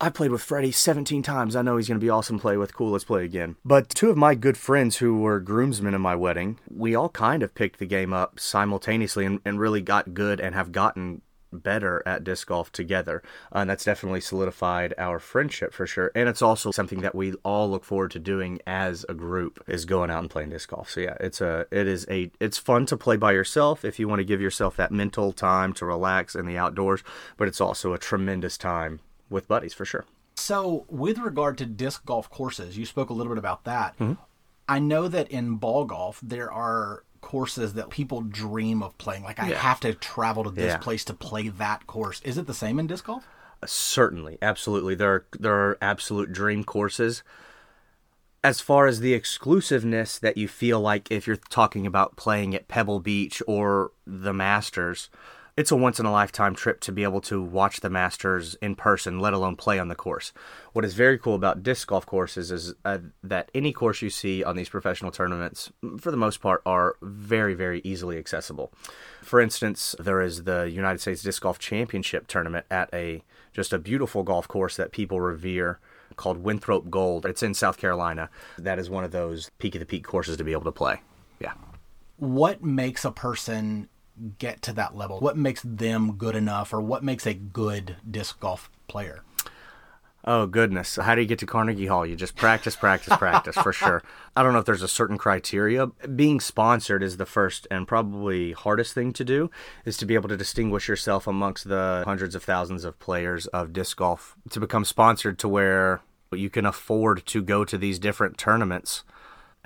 I 0.00 0.10
played 0.10 0.32
with 0.32 0.42
Freddie 0.42 0.72
17 0.72 1.22
times. 1.22 1.54
I 1.54 1.62
know 1.62 1.76
he's 1.76 1.86
going 1.86 2.00
to 2.00 2.04
be 2.04 2.10
awesome 2.10 2.38
to 2.38 2.42
play 2.42 2.56
with. 2.56 2.74
Cool, 2.74 2.90
let's 2.90 3.04
play 3.04 3.24
again. 3.24 3.54
But 3.64 3.90
two 3.90 4.10
of 4.10 4.16
my 4.16 4.34
good 4.34 4.58
friends 4.58 4.96
who 4.96 5.20
were 5.20 5.38
groomsmen 5.38 5.94
in 5.94 6.00
my 6.00 6.16
wedding, 6.16 6.58
we 6.68 6.96
all 6.96 7.08
kind 7.08 7.44
of 7.44 7.54
picked 7.54 7.78
the 7.78 7.86
game 7.86 8.12
up 8.12 8.40
simultaneously 8.40 9.24
and, 9.24 9.40
and 9.44 9.60
really 9.60 9.82
got 9.82 10.14
good 10.14 10.40
and 10.40 10.52
have 10.56 10.72
gotten 10.72 11.22
better 11.52 12.02
at 12.06 12.24
disc 12.24 12.48
golf 12.48 12.70
together. 12.72 13.22
Uh, 13.54 13.58
and 13.60 13.70
that's 13.70 13.84
definitely 13.84 14.20
solidified 14.20 14.94
our 14.98 15.18
friendship 15.18 15.72
for 15.72 15.86
sure. 15.86 16.10
And 16.14 16.28
it's 16.28 16.42
also 16.42 16.70
something 16.70 17.00
that 17.00 17.14
we 17.14 17.34
all 17.44 17.70
look 17.70 17.84
forward 17.84 18.10
to 18.12 18.18
doing 18.18 18.60
as 18.66 19.04
a 19.08 19.14
group 19.14 19.62
is 19.66 19.84
going 19.84 20.10
out 20.10 20.20
and 20.20 20.30
playing 20.30 20.50
disc 20.50 20.70
golf. 20.70 20.90
So 20.90 21.00
yeah, 21.00 21.16
it's 21.20 21.40
a 21.40 21.66
it 21.70 21.86
is 21.86 22.06
a 22.10 22.30
it's 22.40 22.58
fun 22.58 22.86
to 22.86 22.96
play 22.96 23.16
by 23.16 23.32
yourself 23.32 23.84
if 23.84 23.98
you 23.98 24.08
want 24.08 24.20
to 24.20 24.24
give 24.24 24.40
yourself 24.40 24.76
that 24.76 24.92
mental 24.92 25.32
time 25.32 25.72
to 25.74 25.86
relax 25.86 26.34
in 26.34 26.46
the 26.46 26.56
outdoors, 26.56 27.02
but 27.36 27.48
it's 27.48 27.60
also 27.60 27.92
a 27.92 27.98
tremendous 27.98 28.58
time 28.58 29.00
with 29.30 29.48
buddies 29.48 29.74
for 29.74 29.84
sure. 29.84 30.04
So, 30.36 30.84
with 30.88 31.18
regard 31.18 31.56
to 31.58 31.66
disc 31.66 32.04
golf 32.04 32.28
courses, 32.28 32.76
you 32.76 32.84
spoke 32.84 33.08
a 33.10 33.14
little 33.14 33.32
bit 33.32 33.38
about 33.38 33.64
that. 33.64 33.94
Mm-hmm. 33.98 34.12
I 34.68 34.78
know 34.78 35.08
that 35.08 35.30
in 35.30 35.56
ball 35.56 35.84
golf 35.84 36.20
there 36.22 36.52
are 36.52 37.04
courses 37.26 37.74
that 37.74 37.90
people 37.90 38.20
dream 38.20 38.84
of 38.84 38.96
playing. 38.98 39.24
Like 39.24 39.40
I 39.40 39.48
yeah. 39.48 39.58
have 39.58 39.80
to 39.80 39.94
travel 39.94 40.44
to 40.44 40.50
this 40.50 40.74
yeah. 40.74 40.76
place 40.76 41.04
to 41.06 41.12
play 41.12 41.48
that 41.48 41.84
course. 41.88 42.22
Is 42.22 42.38
it 42.38 42.46
the 42.46 42.54
same 42.54 42.78
in 42.78 42.86
disc 42.86 43.04
golf? 43.04 43.26
Uh, 43.60 43.66
certainly, 43.66 44.38
absolutely. 44.40 44.94
There 44.94 45.12
are 45.12 45.26
there 45.36 45.52
are 45.52 45.78
absolute 45.82 46.32
dream 46.32 46.62
courses. 46.62 47.24
As 48.44 48.60
far 48.60 48.86
as 48.86 49.00
the 49.00 49.12
exclusiveness 49.12 50.20
that 50.20 50.36
you 50.36 50.46
feel 50.46 50.80
like 50.80 51.10
if 51.10 51.26
you're 51.26 51.34
talking 51.34 51.84
about 51.84 52.14
playing 52.14 52.54
at 52.54 52.68
Pebble 52.68 53.00
Beach 53.00 53.42
or 53.48 53.90
the 54.06 54.32
Masters, 54.32 55.10
it's 55.56 55.70
a 55.70 55.76
once 55.76 55.98
in 55.98 56.04
a 56.04 56.12
lifetime 56.12 56.54
trip 56.54 56.80
to 56.80 56.92
be 56.92 57.02
able 57.02 57.22
to 57.22 57.42
watch 57.42 57.80
the 57.80 57.88
Masters 57.88 58.56
in 58.56 58.76
person, 58.76 59.20
let 59.20 59.32
alone 59.32 59.56
play 59.56 59.78
on 59.78 59.88
the 59.88 59.94
course. 59.94 60.34
What 60.74 60.84
is 60.84 60.92
very 60.92 61.18
cool 61.18 61.34
about 61.34 61.62
disc 61.62 61.88
golf 61.88 62.04
courses 62.04 62.50
is 62.52 62.74
uh, 62.84 62.98
that 63.22 63.50
any 63.54 63.72
course 63.72 64.02
you 64.02 64.10
see 64.10 64.44
on 64.44 64.56
these 64.56 64.68
professional 64.68 65.10
tournaments, 65.10 65.72
for 65.98 66.10
the 66.10 66.16
most 66.18 66.42
part, 66.42 66.60
are 66.66 66.96
very, 67.00 67.54
very 67.54 67.80
easily 67.84 68.18
accessible. 68.18 68.70
For 69.22 69.40
instance, 69.40 69.94
there 69.98 70.20
is 70.20 70.44
the 70.44 70.70
United 70.70 71.00
States 71.00 71.22
Disc 71.22 71.42
Golf 71.42 71.58
Championship 71.58 72.26
tournament 72.26 72.66
at 72.70 72.92
a 72.92 73.22
just 73.54 73.72
a 73.72 73.78
beautiful 73.78 74.22
golf 74.22 74.46
course 74.46 74.76
that 74.76 74.92
people 74.92 75.22
revere 75.22 75.80
called 76.16 76.42
Winthrop 76.42 76.90
Gold. 76.90 77.24
It's 77.24 77.42
in 77.42 77.54
South 77.54 77.78
Carolina. 77.78 78.28
That 78.58 78.78
is 78.78 78.90
one 78.90 79.04
of 79.04 79.10
those 79.10 79.50
peak 79.58 79.74
of 79.74 79.78
the 79.78 79.86
peak 79.86 80.04
courses 80.04 80.36
to 80.36 80.44
be 80.44 80.52
able 80.52 80.64
to 80.64 80.72
play. 80.72 81.00
Yeah. 81.40 81.54
What 82.18 82.62
makes 82.62 83.06
a 83.06 83.10
person 83.10 83.88
get 84.38 84.62
to 84.62 84.72
that 84.74 84.96
level? 84.96 85.20
What 85.20 85.36
makes 85.36 85.62
them 85.62 86.16
good 86.16 86.36
enough, 86.36 86.72
or 86.72 86.80
what 86.80 87.02
makes 87.02 87.26
a 87.26 87.34
good 87.34 87.96
disc 88.08 88.40
golf 88.40 88.70
player? 88.88 89.22
Oh 90.28 90.46
goodness! 90.46 90.96
How 90.96 91.14
do 91.14 91.20
you 91.20 91.26
get 91.28 91.38
to 91.38 91.46
Carnegie 91.46 91.86
Hall? 91.86 92.04
You 92.04 92.16
just 92.16 92.34
practice, 92.34 92.74
practice, 92.74 93.16
practice 93.16 93.54
for 93.54 93.72
sure. 93.72 94.02
I 94.34 94.42
don't 94.42 94.52
know 94.52 94.58
if 94.58 94.64
there's 94.64 94.82
a 94.82 94.88
certain 94.88 95.18
criteria. 95.18 95.86
Being 95.86 96.40
sponsored 96.40 97.04
is 97.04 97.16
the 97.16 97.26
first 97.26 97.68
and 97.70 97.86
probably 97.86 98.50
hardest 98.50 98.92
thing 98.92 99.12
to 99.12 99.24
do. 99.24 99.52
Is 99.84 99.96
to 99.98 100.06
be 100.06 100.14
able 100.14 100.28
to 100.30 100.36
distinguish 100.36 100.88
yourself 100.88 101.28
amongst 101.28 101.68
the 101.68 102.02
hundreds 102.04 102.34
of 102.34 102.42
thousands 102.42 102.84
of 102.84 102.98
players 102.98 103.46
of 103.48 103.72
disc 103.72 103.98
golf. 103.98 104.34
To 104.50 104.58
become 104.58 104.84
sponsored 104.84 105.38
to 105.38 105.48
where 105.48 106.00
you 106.32 106.50
can 106.50 106.66
afford 106.66 107.24
to 107.26 107.40
go 107.40 107.64
to 107.64 107.78
these 107.78 108.00
different 108.00 108.36
tournaments 108.36 109.04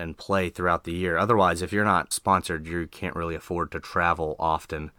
and 0.01 0.17
play 0.17 0.49
throughout 0.49 0.83
the 0.83 0.93
year. 0.93 1.17
Otherwise, 1.17 1.61
if 1.61 1.71
you're 1.71 1.85
not 1.85 2.11
sponsored, 2.11 2.67
you 2.67 2.87
can't 2.87 3.15
really 3.15 3.35
afford 3.35 3.71
to 3.71 3.79
travel 3.79 4.35
often 4.39 4.91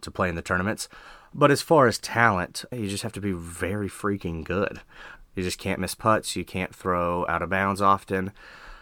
to 0.00 0.10
play 0.10 0.28
in 0.28 0.34
the 0.34 0.42
tournaments. 0.42 0.88
But 1.32 1.50
as 1.50 1.62
far 1.62 1.86
as 1.86 1.98
talent, 1.98 2.64
you 2.72 2.88
just 2.88 3.04
have 3.04 3.12
to 3.12 3.20
be 3.20 3.32
very 3.32 3.88
freaking 3.88 4.44
good. 4.44 4.80
You 5.34 5.44
just 5.44 5.58
can't 5.58 5.80
miss 5.80 5.94
putts. 5.94 6.34
You 6.34 6.44
can't 6.44 6.74
throw 6.74 7.24
out 7.28 7.42
of 7.42 7.50
bounds 7.50 7.80
often. 7.80 8.32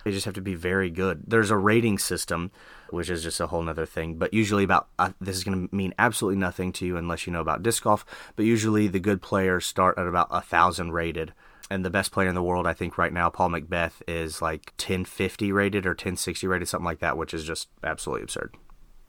You 0.05 0.13
just 0.13 0.25
have 0.25 0.35
to 0.35 0.41
be 0.41 0.55
very 0.55 0.89
good. 0.89 1.25
There's 1.27 1.51
a 1.51 1.57
rating 1.57 1.99
system, 1.99 2.51
which 2.89 3.11
is 3.11 3.23
just 3.23 3.41
a 3.41 3.49
whole 3.49 3.63
nother 3.63 3.85
thing. 3.85 4.15
But 4.15 4.33
usually, 4.33 4.65
about 4.65 4.89
uh, 4.99 5.11
this 5.21 5.37
is 5.37 5.45
going 5.45 5.69
to 5.69 5.75
mean 5.75 5.93
absolutely 5.99 6.39
nothing 6.39 6.73
to 6.73 6.87
you 6.87 6.97
unless 6.97 7.27
you 7.27 7.33
know 7.33 7.43
about 7.43 7.63
disc 7.63 7.83
golf. 7.83 8.07
But 8.35 8.47
usually, 8.47 8.89
the 8.89 9.01
good 9.01 9.21
players 9.21 9.67
start 9.67 9.99
at 9.99 10.07
about 10.07 10.29
a 10.31 10.41
thousand 10.41 10.93
rated. 10.93 11.35
And 11.71 11.85
the 11.85 11.91
best 11.91 12.13
player 12.13 12.29
in 12.29 12.35
the 12.35 12.43
world, 12.43 12.67
I 12.67 12.73
think, 12.73 12.97
right 12.97 13.13
now, 13.13 13.29
Paul 13.29 13.51
McBeth, 13.51 14.03
is 14.09 14.41
like 14.41 14.73
1050 14.79 15.53
rated 15.53 15.85
or 15.85 15.91
1060 15.91 16.47
rated, 16.47 16.69
something 16.69 16.85
like 16.85 17.01
that, 17.01 17.17
which 17.17 17.35
is 17.35 17.45
just 17.45 17.69
absolutely 17.85 18.23
absurd. 18.23 18.55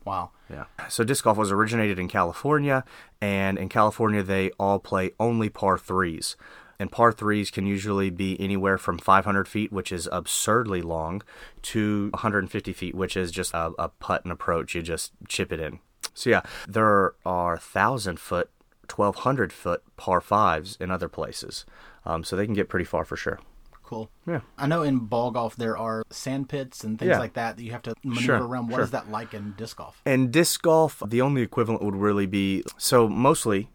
Wow. 0.05 0.31
Yeah. 0.49 0.65
So 0.87 1.03
disc 1.03 1.23
golf 1.23 1.37
was 1.37 1.51
originated 1.51 1.99
in 1.99 2.07
California, 2.07 2.83
and 3.21 3.57
in 3.57 3.69
California 3.69 4.23
they 4.23 4.49
all 4.59 4.79
play 4.79 5.11
only 5.19 5.49
par 5.49 5.77
threes. 5.77 6.35
And 6.79 6.91
par 6.91 7.11
threes 7.11 7.51
can 7.51 7.65
usually 7.65 8.09
be 8.09 8.39
anywhere 8.39 8.77
from 8.77 8.97
500 8.97 9.47
feet, 9.47 9.71
which 9.71 9.91
is 9.91 10.07
absurdly 10.11 10.81
long, 10.81 11.21
to 11.63 12.09
150 12.13 12.71
feet, 12.73 12.95
which 12.95 13.17
is 13.17 13.31
just 13.31 13.53
a, 13.53 13.71
a 13.77 13.89
putt 13.89 14.23
and 14.23 14.31
approach. 14.31 14.75
You 14.75 14.81
just 14.81 15.11
chip 15.27 15.51
it 15.51 15.59
in. 15.59 15.79
So 16.13 16.29
yeah, 16.29 16.41
there 16.67 17.13
are 17.25 17.57
thousand 17.57 18.19
foot, 18.19 18.49
1200 18.93 19.51
foot 19.51 19.83
par 19.97 20.21
fives 20.21 20.77
in 20.79 20.89
other 20.89 21.09
places, 21.09 21.65
um, 22.05 22.23
so 22.23 22.35
they 22.35 22.45
can 22.45 22.53
get 22.55 22.69
pretty 22.69 22.85
far 22.85 23.05
for 23.05 23.15
sure. 23.17 23.39
Cool. 23.83 24.11
Yeah. 24.27 24.41
I 24.57 24.67
know 24.67 24.83
in 24.83 24.99
ball 24.99 25.31
golf 25.31 25.55
there 25.55 25.75
are 25.75 26.03
sand 26.11 26.47
pits 26.47 26.83
and 26.83 26.99
things 26.99 27.09
Yeah. 27.09 27.17
like 27.19 27.33
that 27.33 27.57
that 27.57 27.63
you 27.63 27.71
have 27.71 27.81
to 27.83 27.95
maneuver 28.03 28.21
Sure, 28.21 28.47
around. 28.47 28.67
What 28.67 28.75
sure. 28.77 28.83
is 28.83 28.91
that 28.91 29.09
like 29.09 29.33
in 29.33 29.53
disc 29.57 29.77
golf? 29.77 29.99
And 30.05 30.31
disc 30.31 30.61
golf, 30.61 31.01
the 31.07 31.21
only 31.21 31.41
equivalent 31.41 31.81
would 31.81 31.95
really 31.95 32.27
be 32.27 32.63
so 32.77 33.07
mostly, 33.09 33.71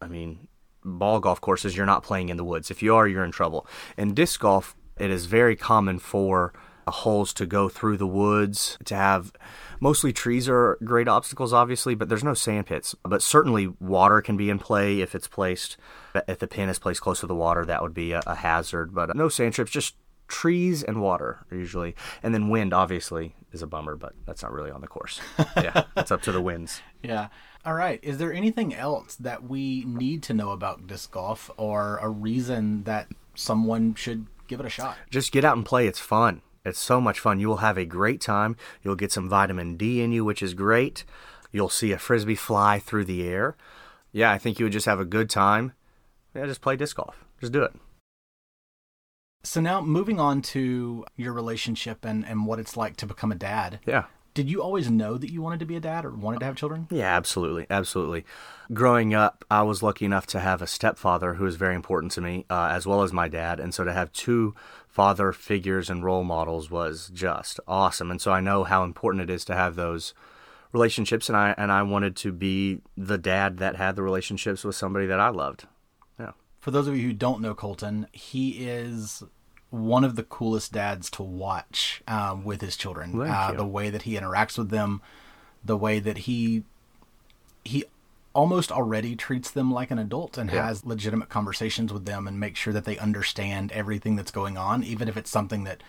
I 0.00 0.08
mean, 0.08 0.48
ball 0.82 1.20
golf 1.20 1.42
courses, 1.42 1.76
you're 1.76 1.84
not 1.84 2.02
playing 2.02 2.30
in 2.30 2.38
the 2.38 2.44
woods. 2.44 2.70
If 2.70 2.82
you 2.82 2.94
are, 2.94 3.06
you're 3.06 3.22
in 3.24 3.32
trouble. 3.32 3.66
In 3.98 4.14
disc 4.14 4.40
golf, 4.40 4.74
it 4.98 5.10
is 5.10 5.26
very 5.26 5.56
common 5.56 5.98
for 5.98 6.54
holes 6.90 7.32
to 7.34 7.46
go 7.46 7.68
through 7.68 7.96
the 7.96 8.06
woods, 8.06 8.78
to 8.84 8.94
have 8.94 9.32
mostly 9.80 10.12
trees 10.12 10.48
are 10.48 10.78
great 10.84 11.08
obstacles, 11.08 11.52
obviously, 11.52 11.94
but 11.94 12.08
there's 12.08 12.24
no 12.24 12.34
sand 12.34 12.66
pits. 12.66 12.94
But 13.02 13.22
certainly 13.22 13.68
water 13.80 14.20
can 14.20 14.36
be 14.36 14.50
in 14.50 14.58
play 14.58 15.00
if 15.00 15.14
it's 15.14 15.28
placed, 15.28 15.76
if 16.28 16.38
the 16.38 16.46
pin 16.46 16.68
is 16.68 16.78
placed 16.78 17.00
close 17.00 17.20
to 17.20 17.26
the 17.26 17.34
water, 17.34 17.64
that 17.64 17.82
would 17.82 17.94
be 17.94 18.12
a, 18.12 18.22
a 18.26 18.36
hazard. 18.36 18.94
But 18.94 19.16
no 19.16 19.28
sand 19.28 19.54
trips, 19.54 19.70
just 19.70 19.94
trees 20.30 20.82
and 20.82 21.02
water 21.02 21.44
usually. 21.50 21.94
And 22.22 22.32
then 22.32 22.48
wind, 22.48 22.72
obviously, 22.72 23.34
is 23.52 23.62
a 23.62 23.66
bummer, 23.66 23.96
but 23.96 24.14
that's 24.24 24.42
not 24.42 24.52
really 24.52 24.70
on 24.70 24.80
the 24.80 24.86
course. 24.86 25.20
yeah, 25.56 25.84
it's 25.96 26.10
up 26.10 26.22
to 26.22 26.32
the 26.32 26.40
winds. 26.40 26.80
Yeah. 27.02 27.28
All 27.66 27.74
right. 27.74 28.00
Is 28.02 28.16
there 28.18 28.32
anything 28.32 28.74
else 28.74 29.16
that 29.16 29.44
we 29.44 29.84
need 29.84 30.22
to 30.24 30.34
know 30.34 30.50
about 30.50 30.86
disc 30.86 31.10
golf 31.10 31.50
or 31.58 31.98
a 32.00 32.08
reason 32.08 32.84
that 32.84 33.08
someone 33.34 33.94
should 33.94 34.26
give 34.46 34.60
it 34.60 34.66
a 34.66 34.70
shot? 34.70 34.96
Just 35.10 35.32
get 35.32 35.44
out 35.44 35.56
and 35.56 35.66
play. 35.66 35.86
It's 35.86 35.98
fun. 35.98 36.40
It's 36.64 36.78
so 36.78 37.00
much 37.00 37.20
fun. 37.20 37.40
You 37.40 37.48
will 37.48 37.58
have 37.58 37.78
a 37.78 37.84
great 37.84 38.20
time. 38.20 38.56
You'll 38.82 38.96
get 38.96 39.12
some 39.12 39.28
vitamin 39.28 39.76
D 39.76 40.02
in 40.02 40.12
you, 40.12 40.24
which 40.24 40.42
is 40.42 40.54
great. 40.54 41.04
You'll 41.52 41.68
see 41.68 41.92
a 41.92 41.98
frisbee 41.98 42.34
fly 42.34 42.78
through 42.78 43.06
the 43.06 43.26
air. 43.26 43.56
Yeah, 44.12 44.30
I 44.30 44.38
think 44.38 44.58
you 44.58 44.66
would 44.66 44.72
just 44.72 44.86
have 44.86 45.00
a 45.00 45.04
good 45.04 45.30
time. 45.30 45.72
Yeah, 46.34 46.46
just 46.46 46.60
play 46.60 46.76
disc 46.76 46.96
golf. 46.96 47.24
Just 47.40 47.52
do 47.52 47.62
it. 47.62 47.72
So 49.42 49.60
now 49.60 49.80
moving 49.80 50.20
on 50.20 50.42
to 50.42 51.04
your 51.16 51.32
relationship 51.32 52.04
and, 52.04 52.26
and 52.26 52.46
what 52.46 52.58
it's 52.58 52.76
like 52.76 52.96
to 52.96 53.06
become 53.06 53.32
a 53.32 53.36
dad. 53.36 53.80
Yeah. 53.86 54.04
Did 54.32 54.48
you 54.48 54.62
always 54.62 54.90
know 54.90 55.16
that 55.16 55.32
you 55.32 55.42
wanted 55.42 55.60
to 55.60 55.66
be 55.66 55.76
a 55.76 55.80
dad 55.80 56.04
or 56.04 56.10
wanted 56.10 56.40
to 56.40 56.46
have 56.46 56.56
children? 56.56 56.86
Yeah, 56.90 57.14
absolutely, 57.16 57.66
absolutely. 57.68 58.24
Growing 58.72 59.12
up, 59.12 59.44
I 59.50 59.62
was 59.62 59.82
lucky 59.82 60.04
enough 60.04 60.26
to 60.28 60.40
have 60.40 60.62
a 60.62 60.66
stepfather 60.66 61.34
who 61.34 61.44
was 61.44 61.56
very 61.56 61.74
important 61.74 62.12
to 62.12 62.20
me, 62.20 62.46
uh, 62.48 62.68
as 62.70 62.86
well 62.86 63.02
as 63.02 63.12
my 63.12 63.26
dad, 63.26 63.58
and 63.58 63.74
so 63.74 63.82
to 63.82 63.92
have 63.92 64.12
two 64.12 64.54
father 64.88 65.32
figures 65.32 65.90
and 65.90 66.04
role 66.04 66.24
models 66.24 66.70
was 66.70 67.10
just 67.12 67.58
awesome. 67.66 68.10
And 68.10 68.20
so 68.20 68.32
I 68.32 68.40
know 68.40 68.64
how 68.64 68.84
important 68.84 69.28
it 69.28 69.32
is 69.32 69.44
to 69.46 69.54
have 69.54 69.74
those 69.74 70.14
relationships, 70.72 71.28
and 71.28 71.36
I 71.36 71.54
and 71.58 71.72
I 71.72 71.82
wanted 71.82 72.14
to 72.16 72.32
be 72.32 72.80
the 72.96 73.18
dad 73.18 73.58
that 73.58 73.76
had 73.76 73.96
the 73.96 74.02
relationships 74.02 74.62
with 74.64 74.76
somebody 74.76 75.06
that 75.06 75.20
I 75.20 75.30
loved. 75.30 75.66
Yeah, 76.18 76.32
For 76.60 76.70
those 76.70 76.86
of 76.86 76.96
you 76.96 77.08
who 77.08 77.12
don't 77.12 77.40
know 77.40 77.54
Colton, 77.54 78.06
he 78.12 78.64
is 78.64 79.24
one 79.70 80.02
of 80.04 80.16
the 80.16 80.22
coolest 80.24 80.72
dads 80.72 81.08
to 81.10 81.22
watch 81.22 82.02
um, 82.08 82.44
with 82.44 82.60
his 82.60 82.76
children. 82.76 83.20
Uh, 83.20 83.52
the 83.52 83.64
way 83.66 83.88
that 83.90 84.02
he 84.02 84.14
interacts 84.14 84.58
with 84.58 84.70
them, 84.70 85.00
the 85.64 85.76
way 85.76 85.98
that 86.00 86.18
he 86.18 86.64
he 87.64 87.84
almost 88.32 88.70
already 88.72 89.14
treats 89.16 89.50
them 89.50 89.72
like 89.72 89.90
an 89.90 89.98
adult 89.98 90.38
and 90.38 90.50
Yeah. 90.50 90.66
has 90.66 90.84
legitimate 90.86 91.28
conversations 91.28 91.92
with 91.92 92.04
them 92.04 92.26
and 92.28 92.38
makes 92.40 92.58
sure 92.60 92.72
that 92.72 92.84
they 92.84 92.96
understand 92.98 93.70
everything 93.72 94.16
that's 94.16 94.30
going 94.30 94.56
on, 94.56 94.82
even 94.84 95.08
if 95.08 95.16
it's 95.16 95.30
something 95.30 95.64
that 95.64 95.82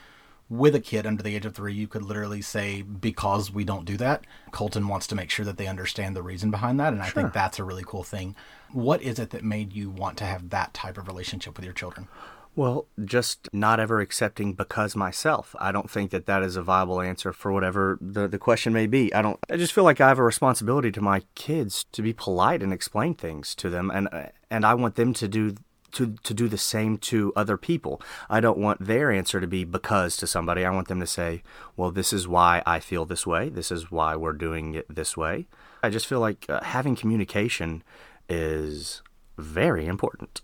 with 0.50 0.76
a 0.76 0.80
kid 0.82 1.06
under 1.08 1.24
the 1.24 1.34
age 1.36 1.46
of 1.46 1.56
three, 1.56 1.74
you 1.74 1.88
could 1.88 2.02
literally 2.04 2.42
say, 2.42 2.82
because 2.82 3.52
we 3.54 3.64
don't 3.64 3.86
do 3.86 3.96
that. 3.96 4.26
Colton 4.52 4.88
wants 4.90 5.08
to 5.08 5.16
make 5.16 5.30
sure 5.30 5.46
that 5.46 5.56
they 5.56 5.68
understand 5.68 6.14
the 6.14 6.22
reason 6.24 6.52
behind 6.52 6.78
that. 6.80 6.92
And 6.92 7.02
I 7.02 7.10
think 7.10 7.32
that's 7.32 7.58
a 7.58 7.64
really 7.64 7.86
cool 7.86 8.04
thing. 8.04 8.36
What 8.74 9.02
is 9.02 9.18
it 9.18 9.30
that 9.30 9.46
made 9.46 9.72
you 9.72 9.90
want 9.90 10.18
to 10.18 10.26
have 10.26 10.50
that 10.50 10.74
type 10.74 10.98
of 10.98 11.08
relationship 11.08 11.56
with 11.56 11.64
your 11.64 11.74
children? 11.74 12.10
Well, 12.56 12.88
just 13.04 13.48
not 13.54 13.80
ever 13.80 14.02
accepting 14.02 14.54
because 14.54 14.96
myself. 14.96 15.56
I 15.58 15.72
don't 15.72 15.90
think 15.90 16.12
that 16.12 16.26
that 16.26 16.44
is 16.44 16.58
a 16.58 16.62
viable 16.62 17.00
answer 17.00 17.32
for 17.32 17.52
whatever 17.52 17.98
the, 18.02 18.28
the 18.28 18.38
question 18.38 18.74
may 18.74 18.88
be. 18.88 19.14
I 19.14 19.22
don't. 19.22 19.40
I 19.50 19.56
just 19.56 19.74
feel 19.74 19.86
like 19.86 20.02
I 20.02 20.10
have 20.10 20.20
a 20.20 20.24
responsibility 20.24 20.92
to 20.92 21.02
my 21.02 21.24
kids 21.36 21.86
to 21.94 22.02
be 22.02 22.12
polite 22.12 22.62
and 22.62 22.74
explain 22.74 23.14
things 23.14 23.56
to 23.56 23.70
them, 23.70 23.90
and 23.90 24.10
and 24.50 24.66
I 24.66 24.74
want 24.74 24.96
them 24.96 25.14
to 25.14 25.28
do 25.30 25.56
to 25.94 26.16
to 26.24 26.34
do 26.34 26.50
the 26.50 26.58
same 26.58 26.98
to 26.98 27.32
other 27.38 27.56
people. 27.56 28.02
I 28.30 28.42
don't 28.42 28.58
want 28.58 28.86
their 28.86 29.12
answer 29.12 29.40
to 29.40 29.48
be 29.48 29.64
because 29.64 30.18
to 30.18 30.28
somebody. 30.28 30.66
I 30.66 30.72
want 30.72 30.90
them 30.90 31.00
to 31.00 31.08
say, 31.08 31.44
"Well, 31.78 31.92
this 31.92 32.12
is 32.12 32.28
why 32.28 32.64
I 32.66 32.82
feel 32.82 33.06
this 33.06 33.26
way. 33.26 33.48
This 33.48 33.72
is 33.72 33.92
why 33.92 34.18
we're 34.18 34.34
doing 34.34 34.74
it 34.74 34.94
this 34.94 35.16
way." 35.16 35.48
I 35.84 35.90
just 35.90 36.06
feel 36.06 36.20
like 36.20 36.46
uh, 36.50 36.62
having 36.64 36.98
communication 36.98 37.82
is 38.28 39.02
very 39.38 39.88
important. 39.88 40.42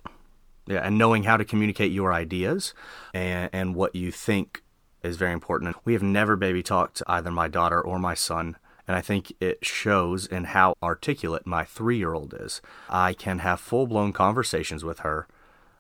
Yeah, 0.67 0.79
and 0.79 0.97
knowing 0.97 1.24
how 1.24 1.38
to 1.38 1.45
communicate 1.45 1.91
your 1.91 2.13
ideas 2.13 2.74
and, 3.13 3.50
and 3.53 3.75
what 3.75 3.95
you 3.95 4.12
think 4.12 4.63
is 5.03 5.17
very 5.17 5.31
important. 5.31 5.75
We 5.86 5.93
have 5.93 6.03
never 6.03 6.36
baby 6.36 6.62
talked 6.62 7.01
either 7.07 7.31
my 7.31 7.47
daughter 7.47 7.79
or 7.79 8.00
my 8.00 8.13
son, 8.13 8.57
and 8.88 8.95
I 8.95 9.01
think 9.01 9.33
it 9.39 9.65
shows 9.65 10.25
in 10.25 10.45
how 10.45 10.75
articulate 10.83 11.47
my 11.47 11.63
three 11.63 11.97
year 11.97 12.13
old 12.13 12.33
is. 12.38 12.62
I 12.89 13.13
can 13.13 13.39
have 13.39 13.59
full 13.59 13.88
blown 13.88 14.13
conversations 14.13 14.83
with 14.83 15.00
her, 15.00 15.27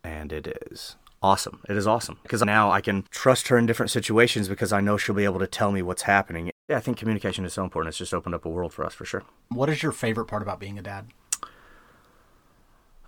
and 0.03 0.31
it 0.31 0.47
is 0.71 0.95
awesome. 1.21 1.61
It 1.67 1.77
is 1.77 1.87
awesome 1.87 2.19
because 2.23 2.43
now 2.43 2.71
I 2.71 2.81
can 2.81 3.05
trust 3.09 3.47
her 3.49 3.57
in 3.57 3.65
different 3.65 3.91
situations 3.91 4.47
because 4.47 4.71
I 4.71 4.81
know 4.81 4.97
she'll 4.97 5.15
be 5.15 5.25
able 5.25 5.39
to 5.39 5.47
tell 5.47 5.71
me 5.71 5.81
what's 5.81 6.03
happening. 6.03 6.51
Yeah, 6.69 6.77
I 6.77 6.79
think 6.79 6.97
communication 6.97 7.45
is 7.45 7.53
so 7.53 7.63
important. 7.63 7.89
It's 7.89 7.97
just 7.97 8.13
opened 8.13 8.35
up 8.35 8.45
a 8.45 8.49
world 8.49 8.73
for 8.73 8.85
us 8.85 8.93
for 8.93 9.05
sure. 9.05 9.23
What 9.49 9.69
is 9.69 9.83
your 9.83 9.91
favorite 9.91 10.25
part 10.25 10.41
about 10.41 10.59
being 10.59 10.77
a 10.77 10.81
dad? 10.81 11.07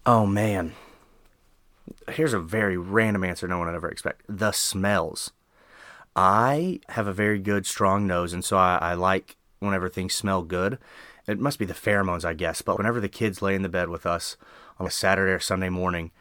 Oh 0.05 0.25
man. 0.25 0.73
Here's 2.09 2.33
a 2.33 2.39
very 2.39 2.77
random 2.77 3.23
answer 3.23 3.47
no 3.47 3.57
one 3.57 3.67
would 3.67 3.75
ever 3.75 3.89
expect. 3.89 4.23
The 4.27 4.51
smells. 4.51 5.31
I 6.15 6.79
have 6.89 7.07
a 7.07 7.13
very 7.13 7.39
good 7.39 7.65
strong 7.65 8.07
nose 8.07 8.33
and 8.33 8.43
so 8.43 8.57
I, 8.57 8.77
I 8.81 8.93
like 8.93 9.37
whenever 9.59 9.89
things 9.89 10.13
smell 10.13 10.41
good. 10.43 10.77
It 11.27 11.39
must 11.39 11.59
be 11.59 11.65
the 11.65 11.73
pheromones, 11.73 12.25
I 12.25 12.33
guess, 12.33 12.61
but 12.61 12.77
whenever 12.77 12.99
the 12.99 13.09
kids 13.09 13.41
lay 13.41 13.53
in 13.55 13.61
the 13.61 13.69
bed 13.69 13.89
with 13.89 14.05
us 14.05 14.35
on 14.79 14.87
a 14.87 14.91
Saturday 14.91 15.31
or 15.31 15.39
Sunday 15.39 15.69
morning 15.69 16.11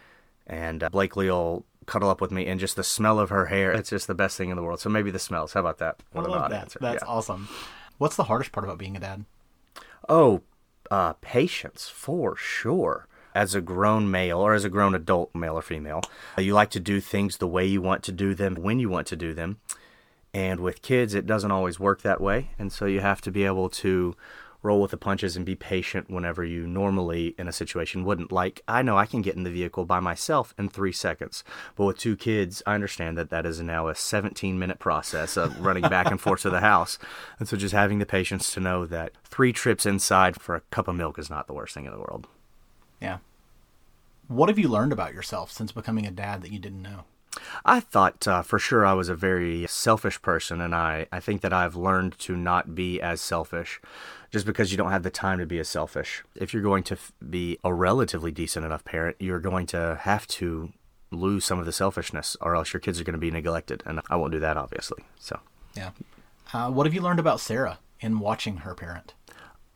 and 0.47 0.83
uh, 0.83 0.89
Blakely 0.91 1.31
will 1.31 1.65
cuddle 1.87 2.11
up 2.11 2.21
with 2.21 2.31
me 2.31 2.47
and 2.47 2.61
just 2.61 2.77
the 2.77 2.85
smell 2.85 3.19
of 3.19 3.31
her 3.31 3.47
hair, 3.47 3.73
it's 3.73 3.91
just 3.91 4.07
the 4.07 4.15
best 4.15 4.37
thing 4.37 4.51
in 4.51 4.57
the 4.57 4.63
world. 4.63 4.81
So 4.81 4.91
maybe 4.91 5.11
the 5.11 5.19
smells. 5.19 5.55
How 5.55 5.61
about 5.61 5.79
that? 5.79 5.97
I 6.15 6.19
What 6.19 6.27
an 6.27 6.33
love 6.33 6.51
that. 6.51 6.63
answer. 6.63 6.79
That's 6.83 7.03
Yeah. 7.03 7.09
awesome. 7.09 7.49
What's 7.97 8.17
the 8.17 8.25
hardest 8.25 8.53
part 8.53 8.65
about 8.65 8.79
being 8.79 8.97
a 8.97 9.01
dad? 9.01 9.25
Oh, 10.09 10.43
uh, 10.91 11.15
patience 11.15 11.89
for 11.89 12.37
sure. 12.37 13.07
As 13.35 13.55
a 13.55 13.61
grown 13.61 14.11
male 14.11 14.39
or 14.39 14.55
as 14.55 14.65
a 14.65 14.69
grown 14.69 14.95
adult, 14.95 15.35
male 15.35 15.55
or 15.55 15.63
female, 15.63 16.03
uh, 16.37 16.41
you 16.41 16.55
like 16.55 16.71
to 16.71 16.81
do 16.81 17.01
things 17.01 17.37
the 17.37 17.47
way 17.47 17.65
you 17.65 17.81
want 17.81 18.03
to 18.05 18.13
do 18.13 18.35
them, 18.35 18.55
when 18.55 18.79
you 18.79 18.89
want 18.89 19.07
to 19.09 19.17
do 19.17 19.35
them. 19.35 19.59
And 20.35 20.61
with 20.61 20.83
kids, 20.83 21.15
it 21.15 21.27
doesn't 21.27 21.51
always 21.51 21.81
work 21.81 22.03
that 22.03 22.21
way. 22.21 22.51
And 22.59 22.73
so 22.73 22.85
you 22.87 23.01
have 23.01 23.21
to 23.23 23.31
be 23.31 23.45
able 23.45 23.69
to 23.71 24.15
roll 24.63 24.81
with 24.81 24.91
the 24.91 24.97
punches 24.97 25.37
and 25.37 25.47
be 25.47 25.55
patient 25.55 26.11
whenever 26.11 26.45
you 26.45 26.67
normally 26.67 27.35
in 27.39 27.47
a 27.47 27.53
situation 27.53 28.05
wouldn't. 28.05 28.33
Like, 28.33 28.61
I 28.67 28.83
know 28.83 28.97
I 28.97 29.07
can 29.07 29.23
get 29.23 29.37
in 29.37 29.45
the 29.45 29.51
vehicle 29.51 29.85
by 29.85 30.01
myself 30.01 30.53
in 30.59 30.69
three 30.69 30.93
seconds. 30.93 31.45
But 31.77 31.85
with 31.85 31.99
two 31.99 32.17
kids, 32.17 32.63
I 32.67 32.75
understand 32.75 33.17
that 33.19 33.31
that 33.31 33.47
is 33.47 33.61
now 33.61 33.89
a 33.89 33.95
17 33.95 34.59
minute 34.59 34.79
process 34.79 35.37
of 35.37 35.61
running 35.61 35.83
back 35.83 36.11
and 36.11 36.21
forth 36.21 36.43
to 36.43 36.51
the 36.51 36.61
house. 36.61 36.99
And 37.39 37.49
so 37.49 37.57
just 37.57 37.75
having 37.75 37.99
the 37.99 38.07
patience 38.07 38.53
to 38.55 38.61
know 38.61 38.85
that 38.87 39.13
three 39.25 39.53
trips 39.53 39.87
inside 39.87 40.41
for 40.41 40.57
a 40.57 40.61
cup 40.73 40.89
of 40.89 40.97
milk 40.97 41.19
is 41.19 41.31
not 41.31 41.47
the 41.47 41.55
worst 41.55 41.75
thing 41.75 41.87
in 41.87 41.93
the 41.93 41.99
world. 41.99 42.27
Yeah. 43.01 43.19
What 44.29 44.49
have 44.49 44.59
you 44.59 44.69
learned 44.69 44.93
about 44.93 45.15
yourself 45.15 45.51
since 45.51 45.73
becoming 45.73 46.07
a 46.07 46.11
dad 46.11 46.43
that 46.43 46.53
you 46.53 46.59
didn't 46.59 46.83
know? 46.83 47.05
I 47.65 47.81
thought 47.81 48.27
uh, 48.27 48.43
for 48.43 48.59
sure 48.59 48.85
I 48.85 48.95
was 48.95 49.09
a 49.09 49.15
very 49.15 49.67
selfish 49.69 50.21
person, 50.23 50.61
and 50.61 50.75
I, 50.75 51.07
I 51.13 51.21
think 51.21 51.41
that 51.43 51.53
I've 51.53 51.77
learned 51.77 52.19
to 52.21 52.37
not 52.37 52.75
be 52.75 53.01
as 53.01 53.21
selfish 53.21 53.81
just 54.31 54.45
because 54.45 54.71
you 54.71 54.77
don't 54.77 54.91
have 54.91 55.03
the 55.03 55.11
time 55.11 55.39
to 55.39 55.47
be 55.47 55.59
as 55.59 55.69
selfish. 55.69 56.25
If 56.35 56.53
you're 56.53 56.63
going 56.63 56.83
to 56.85 56.95
f- 56.95 57.13
be 57.31 57.59
a 57.65 57.73
relatively 57.73 58.31
decent 58.31 58.67
enough 58.67 58.85
parent, 58.85 59.17
you're 59.21 59.41
going 59.41 59.67
to 59.69 59.99
have 60.03 60.27
to 60.29 60.73
lose 61.11 61.45
some 61.45 61.59
of 61.59 61.65
the 61.65 61.73
selfishness, 61.73 62.37
or 62.41 62.55
else 62.55 62.73
your 62.73 62.81
kids 62.81 63.01
are 63.01 63.05
going 63.05 63.15
to 63.15 63.19
be 63.19 63.31
neglected, 63.31 63.83
and 63.87 64.01
I 64.11 64.17
won't 64.17 64.33
do 64.33 64.41
that, 64.41 64.57
obviously. 64.57 65.05
So, 65.19 65.41
Yeah. 65.75 65.91
Uh, 66.53 66.71
what 66.71 66.87
have 66.87 66.95
you 66.95 67.01
learned 67.03 67.21
about 67.21 67.41
Sarah 67.41 67.79
in 68.01 68.19
watching 68.19 68.59
her 68.59 68.75
parent? 68.75 69.15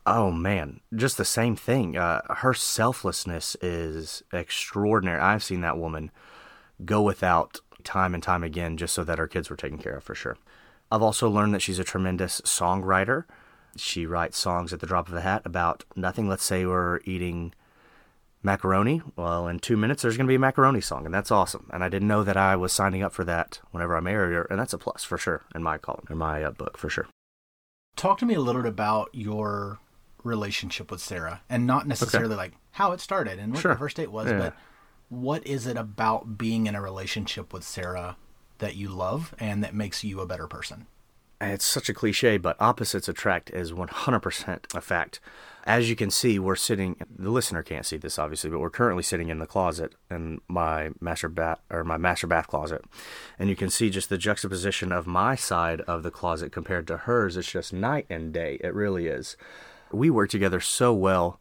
Oh 0.05 0.31
man, 0.31 0.81
just 0.95 1.17
the 1.17 1.25
same 1.25 1.55
thing. 1.55 1.97
Uh, 1.97 2.21
her 2.35 2.53
selflessness 2.53 3.55
is 3.61 4.23
extraordinary. 4.31 5.19
I've 5.19 5.43
seen 5.43 5.61
that 5.61 5.77
woman 5.77 6.11
go 6.83 7.01
without 7.01 7.59
time 7.83 8.13
and 8.13 8.23
time 8.23 8.43
again 8.43 8.77
just 8.77 8.93
so 8.93 9.03
that 9.03 9.19
her 9.19 9.27
kids 9.27 9.49
were 9.49 9.55
taken 9.55 9.77
care 9.77 9.97
of 9.97 10.03
for 10.03 10.15
sure. 10.15 10.37
I've 10.91 11.01
also 11.01 11.29
learned 11.29 11.53
that 11.53 11.61
she's 11.61 11.79
a 11.79 11.83
tremendous 11.83 12.41
songwriter. 12.41 13.25
She 13.75 14.05
writes 14.05 14.37
songs 14.37 14.73
at 14.73 14.79
the 14.79 14.87
drop 14.87 15.07
of 15.07 15.15
a 15.15 15.21
hat 15.21 15.41
about 15.45 15.83
nothing. 15.95 16.29
Let's 16.29 16.43
say 16.43 16.65
we're 16.65 16.99
eating 17.05 17.53
macaroni. 18.43 19.01
Well, 19.15 19.47
in 19.47 19.59
two 19.59 19.77
minutes, 19.77 20.03
there's 20.03 20.17
going 20.17 20.27
to 20.27 20.31
be 20.31 20.35
a 20.35 20.39
macaroni 20.39 20.81
song, 20.81 21.05
and 21.05 21.13
that's 21.13 21.31
awesome. 21.31 21.69
And 21.73 21.83
I 21.83 21.89
didn't 21.89 22.07
know 22.07 22.23
that 22.23 22.37
I 22.37 22.55
was 22.55 22.71
signing 22.71 23.01
up 23.01 23.13
for 23.13 23.23
that 23.23 23.59
whenever 23.71 23.97
I 23.97 24.01
married 24.01 24.33
her, 24.33 24.43
and 24.43 24.59
that's 24.59 24.73
a 24.73 24.77
plus 24.77 25.03
for 25.03 25.17
sure 25.17 25.41
in 25.55 25.63
my 25.63 25.77
column, 25.77 26.05
in 26.09 26.17
my 26.17 26.43
uh, 26.43 26.51
book 26.51 26.77
for 26.77 26.89
sure. 26.89 27.07
Talk 27.95 28.17
to 28.19 28.25
me 28.25 28.33
a 28.33 28.41
little 28.41 28.61
bit 28.61 28.69
about 28.69 29.09
your 29.13 29.79
relationship 30.23 30.89
with 30.91 31.01
Sarah, 31.01 31.41
and 31.49 31.67
not 31.67 31.87
necessarily 31.87 32.35
like 32.35 32.53
how 32.71 32.91
it 32.91 32.99
started 33.01 33.39
and 33.39 33.53
what 33.53 33.61
Sure. 33.61 33.73
the 33.73 33.79
first 33.79 33.97
date 33.97 34.11
was, 34.11 34.29
Yeah. 34.29 34.37
but 34.37 34.55
what 35.09 35.45
is 35.45 35.67
it 35.67 35.77
about 35.77 36.37
being 36.37 36.65
in 36.67 36.75
a 36.75 36.81
relationship 36.81 37.53
with 37.53 37.63
Sarah 37.63 38.17
that 38.59 38.75
you 38.75 38.89
love 38.89 39.35
and 39.37 39.63
that 39.63 39.75
makes 39.75 40.03
you 40.03 40.19
a 40.21 40.25
better 40.25 40.47
person? 40.47 40.87
It's 41.41 41.65
such 41.65 41.89
a 41.89 41.93
cliche, 41.93 42.37
but 42.37 42.55
opposites 42.61 43.09
attract 43.09 43.49
is 43.49 43.73
100% 43.73 44.65
a 44.73 44.79
fact. 44.79 45.19
As 45.65 45.89
you 45.89 45.95
can 45.95 46.09
see, 46.09 46.39
we're 46.39 46.55
sitting. 46.55 46.95
The 47.17 47.29
listener 47.31 47.63
can't 47.63 47.85
see 47.85 47.97
this, 47.97 48.17
obviously, 48.17 48.49
but 48.49 48.59
we're 48.59 48.69
currently 48.69 49.03
sitting 49.03 49.27
in 49.29 49.39
the 49.39 49.45
closet 49.45 49.93
in 50.09 50.39
my 50.47 50.91
master 51.01 51.27
bath 51.27 51.59
or 51.69 51.83
my 51.83 51.97
master 51.97 52.27
bath 52.27 52.47
closet, 52.47 52.85
and 53.37 53.49
you 53.49 53.57
can 53.57 53.69
see 53.69 53.89
just 53.89 54.07
the 54.09 54.17
juxtaposition 54.17 54.93
of 54.93 55.05
my 55.05 55.35
side 55.35 55.81
of 55.81 56.03
the 56.03 56.11
closet 56.11 56.51
compared 56.53 56.87
to 56.87 56.97
hers. 56.97 57.35
It's 57.35 57.51
just 57.51 57.73
night 57.73 58.05
and 58.09 58.31
day. 58.33 58.57
It 58.61 58.73
really 58.73 59.07
is. 59.07 59.35
We 59.93 60.09
work 60.09 60.29
together 60.29 60.59
so 60.59 60.93
well 60.93 61.39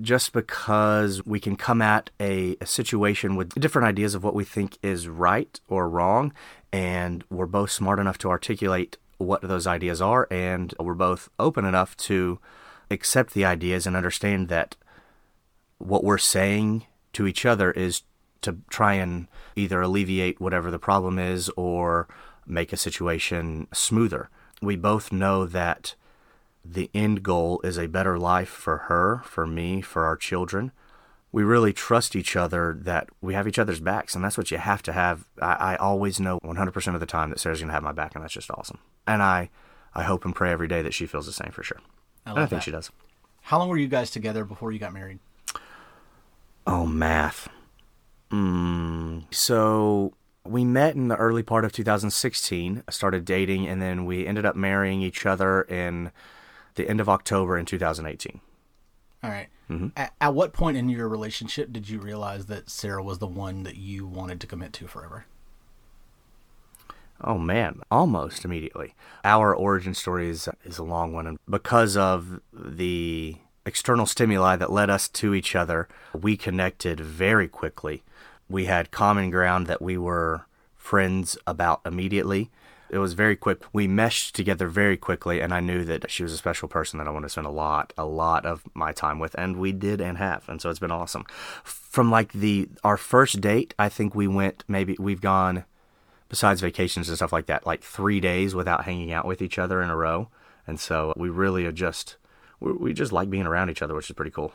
just 0.00 0.32
because 0.32 1.24
we 1.24 1.40
can 1.40 1.56
come 1.56 1.80
at 1.80 2.10
a, 2.20 2.56
a 2.60 2.66
situation 2.66 3.36
with 3.36 3.54
different 3.60 3.88
ideas 3.88 4.14
of 4.14 4.22
what 4.22 4.34
we 4.34 4.44
think 4.44 4.76
is 4.82 5.08
right 5.08 5.58
or 5.68 5.88
wrong, 5.88 6.32
and 6.72 7.24
we're 7.30 7.46
both 7.46 7.70
smart 7.70 7.98
enough 7.98 8.18
to 8.18 8.28
articulate 8.28 8.98
what 9.18 9.40
those 9.42 9.66
ideas 9.66 10.02
are, 10.02 10.28
and 10.30 10.74
we're 10.78 10.94
both 10.94 11.28
open 11.38 11.64
enough 11.64 11.96
to 11.96 12.38
accept 12.90 13.32
the 13.32 13.44
ideas 13.44 13.86
and 13.86 13.96
understand 13.96 14.48
that 14.48 14.76
what 15.78 16.04
we're 16.04 16.18
saying 16.18 16.84
to 17.12 17.26
each 17.26 17.46
other 17.46 17.70
is 17.70 18.02
to 18.42 18.58
try 18.68 18.94
and 18.94 19.26
either 19.54 19.80
alleviate 19.80 20.40
whatever 20.40 20.70
the 20.70 20.78
problem 20.78 21.18
is 21.18 21.50
or 21.56 22.06
make 22.46 22.72
a 22.72 22.76
situation 22.76 23.66
smoother. 23.72 24.28
We 24.60 24.76
both 24.76 25.10
know 25.10 25.46
that 25.46 25.94
the 26.72 26.90
end 26.94 27.22
goal 27.22 27.60
is 27.62 27.78
a 27.78 27.86
better 27.86 28.18
life 28.18 28.48
for 28.48 28.78
her, 28.78 29.22
for 29.24 29.46
me, 29.46 29.80
for 29.80 30.04
our 30.04 30.16
children. 30.16 30.72
We 31.32 31.42
really 31.44 31.72
trust 31.72 32.16
each 32.16 32.34
other 32.36 32.76
that 32.82 33.08
we 33.20 33.34
have 33.34 33.46
each 33.46 33.58
other's 33.58 33.80
backs, 33.80 34.14
and 34.14 34.24
that's 34.24 34.38
what 34.38 34.50
you 34.50 34.58
have 34.58 34.82
to 34.82 34.92
have. 34.92 35.26
I, 35.40 35.52
I 35.52 35.76
always 35.76 36.18
know 36.18 36.40
100% 36.40 36.94
of 36.94 37.00
the 37.00 37.06
time 37.06 37.30
that 37.30 37.40
Sarah's 37.40 37.60
going 37.60 37.68
to 37.68 37.74
have 37.74 37.82
my 37.82 37.92
back, 37.92 38.14
and 38.14 38.24
that's 38.24 38.32
just 38.32 38.50
awesome. 38.50 38.78
And 39.06 39.22
I, 39.22 39.50
I 39.94 40.04
hope 40.04 40.24
and 40.24 40.34
pray 40.34 40.50
every 40.50 40.68
day 40.68 40.82
that 40.82 40.94
she 40.94 41.06
feels 41.06 41.26
the 41.26 41.32
same 41.32 41.50
for 41.52 41.62
sure. 41.62 41.80
I 42.24 42.30
and 42.30 42.38
I 42.38 42.42
think 42.42 42.60
that. 42.60 42.64
she 42.64 42.70
does. 42.70 42.90
How 43.42 43.58
long 43.58 43.68
were 43.68 43.76
you 43.76 43.88
guys 43.88 44.10
together 44.10 44.44
before 44.44 44.72
you 44.72 44.78
got 44.78 44.92
married? 44.92 45.18
Oh, 46.66 46.86
math. 46.86 47.48
Mm, 48.30 49.32
so 49.32 50.14
we 50.44 50.64
met 50.64 50.94
in 50.94 51.08
the 51.08 51.16
early 51.16 51.42
part 51.42 51.64
of 51.64 51.72
2016, 51.72 52.82
started 52.90 53.24
dating, 53.24 53.68
and 53.68 53.80
then 53.80 54.04
we 54.04 54.26
ended 54.26 54.44
up 54.44 54.56
marrying 54.56 55.02
each 55.02 55.26
other 55.26 55.62
in 55.62 56.10
the 56.76 56.88
end 56.88 57.00
of 57.00 57.08
October 57.08 57.58
in 57.58 57.66
2018. 57.66 58.40
All 59.22 59.30
right. 59.30 59.48
Mm-hmm. 59.68 59.88
At, 59.96 60.14
at 60.20 60.34
what 60.34 60.52
point 60.52 60.76
in 60.76 60.88
your 60.88 61.08
relationship 61.08 61.72
did 61.72 61.88
you 61.88 61.98
realize 61.98 62.46
that 62.46 62.70
Sarah 62.70 63.02
was 63.02 63.18
the 63.18 63.26
one 63.26 63.64
that 63.64 63.76
you 63.76 64.06
wanted 64.06 64.40
to 64.40 64.46
commit 64.46 64.72
to 64.74 64.86
forever? 64.86 65.26
Oh 67.20 67.38
man, 67.38 67.80
almost 67.90 68.44
immediately. 68.44 68.94
Our 69.24 69.54
origin 69.54 69.94
story 69.94 70.28
is 70.28 70.48
is 70.64 70.78
a 70.78 70.84
long 70.84 71.12
one, 71.12 71.26
and 71.26 71.38
because 71.48 71.96
of 71.96 72.40
the 72.52 73.36
external 73.64 74.06
stimuli 74.06 74.56
that 74.56 74.70
led 74.70 74.90
us 74.90 75.08
to 75.08 75.34
each 75.34 75.56
other, 75.56 75.88
we 76.14 76.36
connected 76.36 77.00
very 77.00 77.48
quickly. 77.48 78.04
We 78.48 78.66
had 78.66 78.90
common 78.90 79.30
ground 79.30 79.66
that 79.66 79.82
we 79.82 79.96
were 79.96 80.46
friends 80.76 81.36
about 81.46 81.80
immediately. 81.84 82.50
It 82.88 82.98
was 82.98 83.14
very 83.14 83.36
quick. 83.36 83.62
We 83.72 83.86
meshed 83.88 84.34
together 84.34 84.68
very 84.68 84.96
quickly, 84.96 85.40
and 85.40 85.52
I 85.52 85.60
knew 85.60 85.84
that 85.84 86.10
she 86.10 86.22
was 86.22 86.32
a 86.32 86.36
special 86.36 86.68
person 86.68 86.98
that 86.98 87.08
I 87.08 87.10
wanted 87.10 87.26
to 87.26 87.30
spend 87.30 87.46
a 87.46 87.50
lot, 87.50 87.92
a 87.98 88.04
lot 88.04 88.46
of 88.46 88.62
my 88.74 88.92
time 88.92 89.18
with, 89.18 89.34
and 89.36 89.56
we 89.56 89.72
did 89.72 90.00
and 90.00 90.18
have, 90.18 90.48
and 90.48 90.60
so 90.60 90.70
it's 90.70 90.78
been 90.78 90.90
awesome. 90.90 91.24
From 91.64 92.10
like 92.10 92.32
the 92.32 92.68
our 92.84 92.96
first 92.96 93.40
date, 93.40 93.74
I 93.78 93.88
think 93.88 94.14
we 94.14 94.28
went 94.28 94.64
maybe 94.68 94.96
we've 94.98 95.20
gone 95.20 95.64
besides 96.28 96.60
vacations 96.60 97.08
and 97.08 97.16
stuff 97.16 97.32
like 97.32 97.46
that, 97.46 97.66
like 97.66 97.82
three 97.82 98.20
days 98.20 98.54
without 98.54 98.84
hanging 98.84 99.12
out 99.12 99.26
with 99.26 99.42
each 99.42 99.58
other 99.58 99.82
in 99.82 99.90
a 99.90 99.96
row. 99.96 100.28
And 100.66 100.80
so 100.80 101.12
we 101.16 101.28
really 101.28 101.64
are 101.66 101.72
just, 101.72 102.16
we, 102.60 102.72
we 102.72 102.92
just 102.92 103.12
like 103.12 103.30
being 103.30 103.46
around 103.46 103.70
each 103.70 103.82
other, 103.82 103.94
which 103.94 104.10
is 104.10 104.16
pretty 104.16 104.32
cool. 104.32 104.52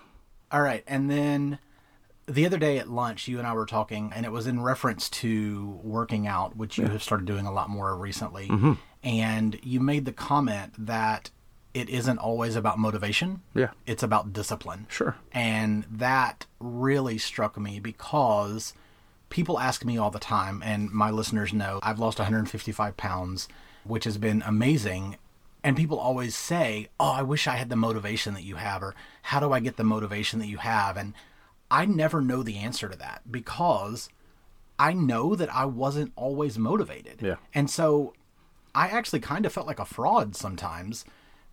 All 0.51 0.61
right. 0.61 0.83
And 0.85 1.09
then 1.09 1.59
the 2.31 2.45
other 2.45 2.57
day 2.57 2.77
at 2.77 2.89
lunch, 2.89 3.27
you 3.27 3.37
and 3.37 3.47
I 3.47 3.53
were 3.53 3.65
talking, 3.65 4.11
and 4.15 4.25
it 4.25 4.31
was 4.31 4.47
in 4.47 4.61
reference 4.61 5.09
to 5.09 5.79
working 5.83 6.27
out, 6.27 6.55
which 6.55 6.77
you 6.77 6.87
have 6.87 7.03
started 7.03 7.25
doing 7.25 7.45
a 7.45 7.51
lot 7.51 7.69
more 7.69 7.95
recently. 7.95 8.47
Mm-hmm. 8.47 8.73
And 9.03 9.59
you 9.63 9.79
made 9.79 10.05
the 10.05 10.11
comment 10.11 10.73
that 10.77 11.29
it 11.73 11.89
isn't 11.89 12.17
always 12.17 12.55
about 12.55 12.77
motivation. 12.79 13.41
Yeah. 13.53 13.71
It's 13.85 14.03
about 14.03 14.33
discipline. 14.33 14.87
Sure. 14.89 15.15
And 15.31 15.85
that 15.89 16.45
really 16.59 17.17
struck 17.17 17.57
me 17.57 17.79
because 17.79 18.73
people 19.29 19.59
ask 19.59 19.85
me 19.85 19.97
all 19.97 20.11
the 20.11 20.19
time, 20.19 20.61
and 20.63 20.91
my 20.91 21.09
listeners 21.09 21.53
know 21.53 21.79
I've 21.81 21.99
lost 21.99 22.19
155 22.19 22.97
pounds, 22.97 23.47
which 23.83 24.03
has 24.03 24.17
been 24.17 24.43
amazing. 24.45 25.17
And 25.63 25.77
people 25.77 25.99
always 25.99 26.35
say, 26.35 26.89
Oh, 26.99 27.11
I 27.11 27.21
wish 27.21 27.47
I 27.47 27.55
had 27.55 27.69
the 27.69 27.75
motivation 27.75 28.33
that 28.33 28.43
you 28.43 28.55
have, 28.55 28.83
or 28.83 28.95
how 29.23 29.39
do 29.39 29.53
I 29.53 29.59
get 29.59 29.77
the 29.77 29.83
motivation 29.83 30.39
that 30.39 30.47
you 30.47 30.57
have? 30.57 30.97
And 30.97 31.13
I 31.71 31.85
never 31.85 32.21
know 32.21 32.43
the 32.43 32.57
answer 32.57 32.89
to 32.89 32.97
that 32.97 33.21
because 33.31 34.09
I 34.77 34.93
know 34.93 35.35
that 35.35 35.53
I 35.53 35.65
wasn't 35.65 36.11
always 36.15 36.59
motivated. 36.59 37.21
Yeah. 37.21 37.37
And 37.53 37.69
so 37.69 38.13
I 38.75 38.87
actually 38.89 39.21
kind 39.21 39.45
of 39.45 39.53
felt 39.53 39.67
like 39.67 39.79
a 39.79 39.85
fraud 39.85 40.35
sometimes 40.35 41.05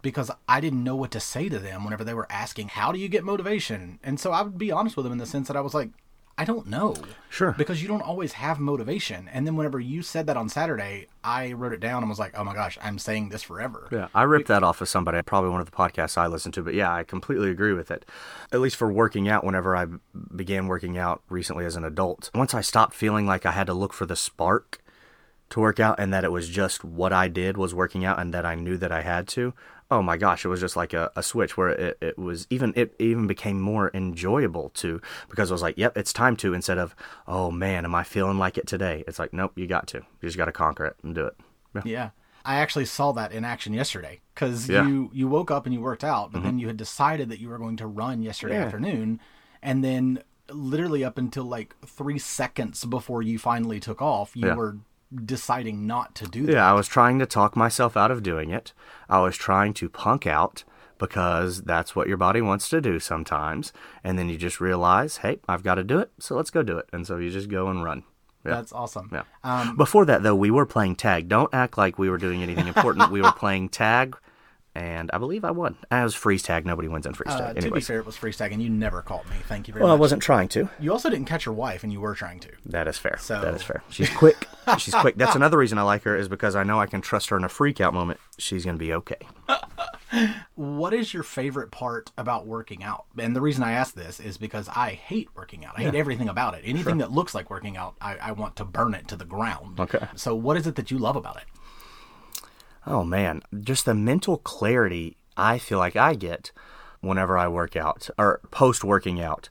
because 0.02 0.30
I 0.48 0.60
didn't 0.60 0.84
know 0.84 0.96
what 0.96 1.12
to 1.12 1.20
say 1.20 1.48
to 1.48 1.58
them 1.58 1.84
whenever 1.84 2.04
they 2.04 2.14
were 2.14 2.30
asking, 2.30 2.68
How 2.68 2.90
do 2.90 2.98
you 2.98 3.08
get 3.08 3.24
motivation? 3.24 4.00
And 4.02 4.18
so 4.18 4.32
I 4.32 4.42
would 4.42 4.58
be 4.58 4.72
honest 4.72 4.96
with 4.96 5.04
them 5.04 5.12
in 5.12 5.18
the 5.18 5.26
sense 5.26 5.48
that 5.48 5.56
I 5.56 5.60
was 5.60 5.74
like, 5.74 5.90
I 6.38 6.44
don't 6.44 6.68
know. 6.68 6.94
Sure. 7.30 7.52
Because 7.58 7.82
you 7.82 7.88
don't 7.88 8.00
always 8.00 8.32
have 8.34 8.60
motivation. 8.60 9.28
And 9.32 9.44
then 9.44 9.56
whenever 9.56 9.80
you 9.80 10.02
said 10.02 10.28
that 10.28 10.36
on 10.36 10.48
Saturday, 10.48 11.08
I 11.24 11.52
wrote 11.52 11.72
it 11.72 11.80
down 11.80 12.04
and 12.04 12.08
was 12.08 12.20
like, 12.20 12.38
oh 12.38 12.44
my 12.44 12.54
gosh, 12.54 12.78
I'm 12.80 12.98
saying 12.98 13.28
this 13.28 13.42
forever. 13.42 13.88
Yeah, 13.90 14.06
I 14.14 14.22
ripped 14.22 14.46
that 14.46 14.62
off 14.62 14.80
of 14.80 14.88
somebody, 14.88 15.20
probably 15.22 15.50
one 15.50 15.60
of 15.60 15.68
the 15.68 15.76
podcasts 15.76 16.16
I 16.16 16.28
listened 16.28 16.54
to, 16.54 16.62
but 16.62 16.74
yeah, 16.74 16.94
I 16.94 17.02
completely 17.02 17.50
agree 17.50 17.72
with 17.72 17.90
it. 17.90 18.08
At 18.52 18.60
least 18.60 18.76
for 18.76 18.90
working 18.90 19.28
out, 19.28 19.42
whenever 19.42 19.76
I 19.76 19.86
began 20.34 20.68
working 20.68 20.96
out 20.96 21.22
recently 21.28 21.64
as 21.64 21.74
an 21.74 21.84
adult, 21.84 22.30
once 22.32 22.54
I 22.54 22.60
stopped 22.60 22.94
feeling 22.94 23.26
like 23.26 23.44
I 23.44 23.50
had 23.50 23.66
to 23.66 23.74
look 23.74 23.92
for 23.92 24.06
the 24.06 24.16
spark 24.16 24.80
to 25.50 25.60
work 25.60 25.80
out 25.80 25.98
and 25.98 26.12
that 26.12 26.24
it 26.24 26.32
was 26.32 26.48
just 26.48 26.84
what 26.84 27.12
I 27.12 27.26
did 27.28 27.56
was 27.56 27.74
working 27.74 28.04
out 28.04 28.20
and 28.20 28.32
that 28.32 28.46
I 28.46 28.54
knew 28.54 28.76
that 28.76 28.92
I 28.92 29.02
had 29.02 29.26
to, 29.28 29.54
oh 29.90 30.02
my 30.02 30.16
gosh, 30.16 30.44
it 30.44 30.48
was 30.48 30.60
just 30.60 30.76
like 30.76 30.92
a, 30.92 31.10
a 31.16 31.22
switch 31.22 31.56
where 31.56 31.68
it, 31.68 31.98
it 32.00 32.18
was 32.18 32.46
even, 32.50 32.72
it 32.76 32.94
even 32.98 33.26
became 33.26 33.58
more 33.60 33.90
enjoyable 33.94 34.68
to, 34.70 35.00
because 35.30 35.50
I 35.50 35.54
was 35.54 35.62
like, 35.62 35.78
yep, 35.78 35.96
it's 35.96 36.12
time 36.12 36.36
to, 36.36 36.52
instead 36.52 36.78
of, 36.78 36.94
oh 37.26 37.50
man, 37.50 37.84
am 37.84 37.94
I 37.94 38.04
feeling 38.04 38.38
like 38.38 38.58
it 38.58 38.66
today? 38.66 39.04
It's 39.08 39.18
like, 39.18 39.32
nope, 39.32 39.52
you 39.56 39.66
got 39.66 39.86
to. 39.88 39.98
You 39.98 40.28
just 40.28 40.36
got 40.36 40.44
to 40.44 40.52
conquer 40.52 40.84
it 40.84 40.96
and 41.02 41.14
do 41.14 41.24
it. 41.26 41.36
Yeah. 41.74 41.82
Yeah. 41.84 42.10
I 42.44 42.56
actually 42.56 42.86
saw 42.86 43.12
that 43.12 43.32
in 43.32 43.44
action 43.44 43.72
yesterday 43.74 44.20
because 44.34 44.68
Yeah. 44.68 44.86
you, 44.86 45.10
you 45.12 45.28
woke 45.28 45.50
up 45.50 45.66
and 45.66 45.74
you 45.74 45.80
worked 45.80 46.04
out, 46.04 46.32
but 46.32 46.42
then 46.42 46.52
mm-hmm. 46.52 46.58
you 46.60 46.66
had 46.68 46.76
decided 46.76 47.28
that 47.30 47.40
you 47.40 47.48
were 47.48 47.58
going 47.58 47.76
to 47.78 47.86
run 47.86 48.22
yesterday 48.22 48.54
Yeah. 48.54 48.64
afternoon. 48.64 49.20
And 49.62 49.82
then 49.84 50.22
literally 50.50 51.04
up 51.04 51.18
until 51.18 51.44
like 51.44 51.74
three 51.84 52.18
seconds 52.18 52.84
before 52.84 53.22
you 53.22 53.38
finally 53.38 53.80
took 53.80 54.00
off, 54.00 54.34
you 54.34 54.54
were 54.54 54.78
deciding 55.24 55.86
not 55.86 56.14
to 56.16 56.26
do 56.26 56.46
that. 56.46 56.52
Yeah, 56.52 56.70
I 56.70 56.74
was 56.74 56.88
trying 56.88 57.18
to 57.18 57.26
talk 57.26 57.56
myself 57.56 57.96
out 57.96 58.10
of 58.10 58.22
doing 58.22 58.50
it. 58.50 58.72
I 59.08 59.20
was 59.20 59.36
trying 59.36 59.74
to 59.74 59.88
punk 59.88 60.26
out 60.26 60.64
because 60.98 61.62
that's 61.62 61.94
what 61.94 62.08
your 62.08 62.16
body 62.16 62.40
wants 62.40 62.68
to 62.70 62.80
do 62.80 62.98
sometimes. 62.98 63.72
And 64.02 64.18
then 64.18 64.28
you 64.28 64.36
just 64.36 64.60
realize, 64.60 65.18
hey, 65.18 65.38
I've 65.48 65.62
got 65.62 65.76
to 65.76 65.84
do 65.84 65.98
it, 65.98 66.10
so 66.18 66.34
let's 66.36 66.50
go 66.50 66.62
do 66.62 66.76
it. 66.78 66.88
And 66.92 67.06
so 67.06 67.16
you 67.18 67.30
just 67.30 67.48
go 67.48 67.68
and 67.68 67.82
run. 67.84 68.02
Yeah. 68.44 68.54
That's 68.56 68.72
awesome. 68.72 69.08
Yeah. 69.12 69.22
Um, 69.44 69.76
Before 69.76 70.04
that, 70.06 70.22
though, 70.22 70.34
we 70.34 70.50
were 70.50 70.66
playing 70.66 70.96
tag. 70.96 71.28
Don't 71.28 71.52
act 71.52 71.76
like 71.78 71.98
we 71.98 72.08
were 72.10 72.18
doing 72.18 72.42
anything 72.42 72.66
important. 72.68 73.10
we 73.10 73.20
were 73.22 73.32
playing 73.32 73.68
tag 73.68 74.16
and 74.74 75.10
I 75.12 75.18
believe 75.18 75.44
I 75.44 75.50
won. 75.50 75.76
I 75.90 76.04
was 76.04 76.14
freeze 76.14 76.42
tag. 76.42 76.64
Nobody 76.64 76.86
wins 76.86 77.04
in 77.04 77.12
freeze 77.14 77.32
Uh, 77.34 77.52
tag. 77.52 77.60
to 77.62 77.70
be 77.70 77.80
fair, 77.80 77.98
it 77.98 78.06
was 78.06 78.16
freeze 78.16 78.36
tag, 78.36 78.52
and 78.52 78.62
you 78.62 78.68
never 78.70 79.02
caught 79.02 79.28
me. 79.28 79.34
Thank 79.48 79.66
you 79.66 79.72
very 79.74 79.82
much. 79.82 79.86
well, 79.88 79.96
I 79.96 79.98
wasn't 79.98 80.22
trying 80.22 80.46
to. 80.50 80.68
You 80.78 80.92
also 80.92 81.10
didn't 81.10 81.24
catch 81.26 81.46
your 81.46 81.54
wife, 81.54 81.82
and 81.82 81.92
you 81.92 82.00
were 82.00 82.14
trying 82.14 82.38
to. 82.40 82.50
That 82.66 82.86
is 82.86 82.96
fair. 82.96 83.16
So- 83.20 83.40
That 83.40 83.54
is 83.54 83.62
fair. 83.62 83.82
She's 83.90 84.10
quick. 84.10 84.46
She's 84.76 84.94
quick. 84.94 85.16
That's 85.16 85.36
another 85.36 85.58
reason 85.58 85.78
I 85.78 85.82
like 85.82 86.02
her 86.04 86.16
is 86.16 86.28
because 86.28 86.54
I 86.54 86.62
know 86.62 86.80
I 86.80 86.86
can 86.86 87.00
trust 87.00 87.30
her 87.30 87.36
in 87.36 87.44
a 87.44 87.48
freak 87.48 87.80
out 87.80 87.94
moment. 87.94 88.20
She's 88.38 88.64
gonna 88.64 88.78
be 88.78 88.92
okay. 88.92 89.18
What 90.54 90.94
is 90.94 91.12
your 91.12 91.22
favorite 91.22 91.70
part 91.70 92.10
about 92.16 92.46
working 92.46 92.82
out? 92.82 93.04
And 93.18 93.36
the 93.36 93.40
reason 93.40 93.62
I 93.62 93.72
ask 93.72 93.94
this 93.94 94.20
is 94.20 94.38
because 94.38 94.68
I 94.68 94.90
hate 94.90 95.28
working 95.34 95.64
out. 95.64 95.74
I 95.76 95.82
hate 95.82 95.94
everything 95.94 96.28
about 96.28 96.54
it. 96.54 96.62
Anything 96.64 96.98
that 96.98 97.12
looks 97.12 97.34
like 97.34 97.50
working 97.50 97.76
out, 97.76 97.94
I, 98.00 98.16
I 98.16 98.32
want 98.32 98.56
to 98.56 98.64
burn 98.64 98.94
it 98.94 99.06
to 99.08 99.16
the 99.16 99.26
ground. 99.26 99.78
Okay. 99.78 100.06
So, 100.16 100.34
what 100.34 100.56
is 100.56 100.66
it 100.66 100.76
that 100.76 100.90
you 100.90 100.98
love 100.98 101.14
about 101.16 101.36
it? 101.36 101.44
Oh 102.86 103.04
man, 103.04 103.42
just 103.60 103.84
the 103.84 103.94
mental 103.94 104.38
clarity 104.38 105.16
I 105.36 105.58
feel 105.58 105.78
like 105.78 105.94
I 105.94 106.14
get 106.14 106.52
whenever 107.00 107.36
I 107.36 107.46
work 107.48 107.76
out 107.76 108.08
or 108.18 108.40
post 108.50 108.82
working 108.82 109.20
out. 109.20 109.50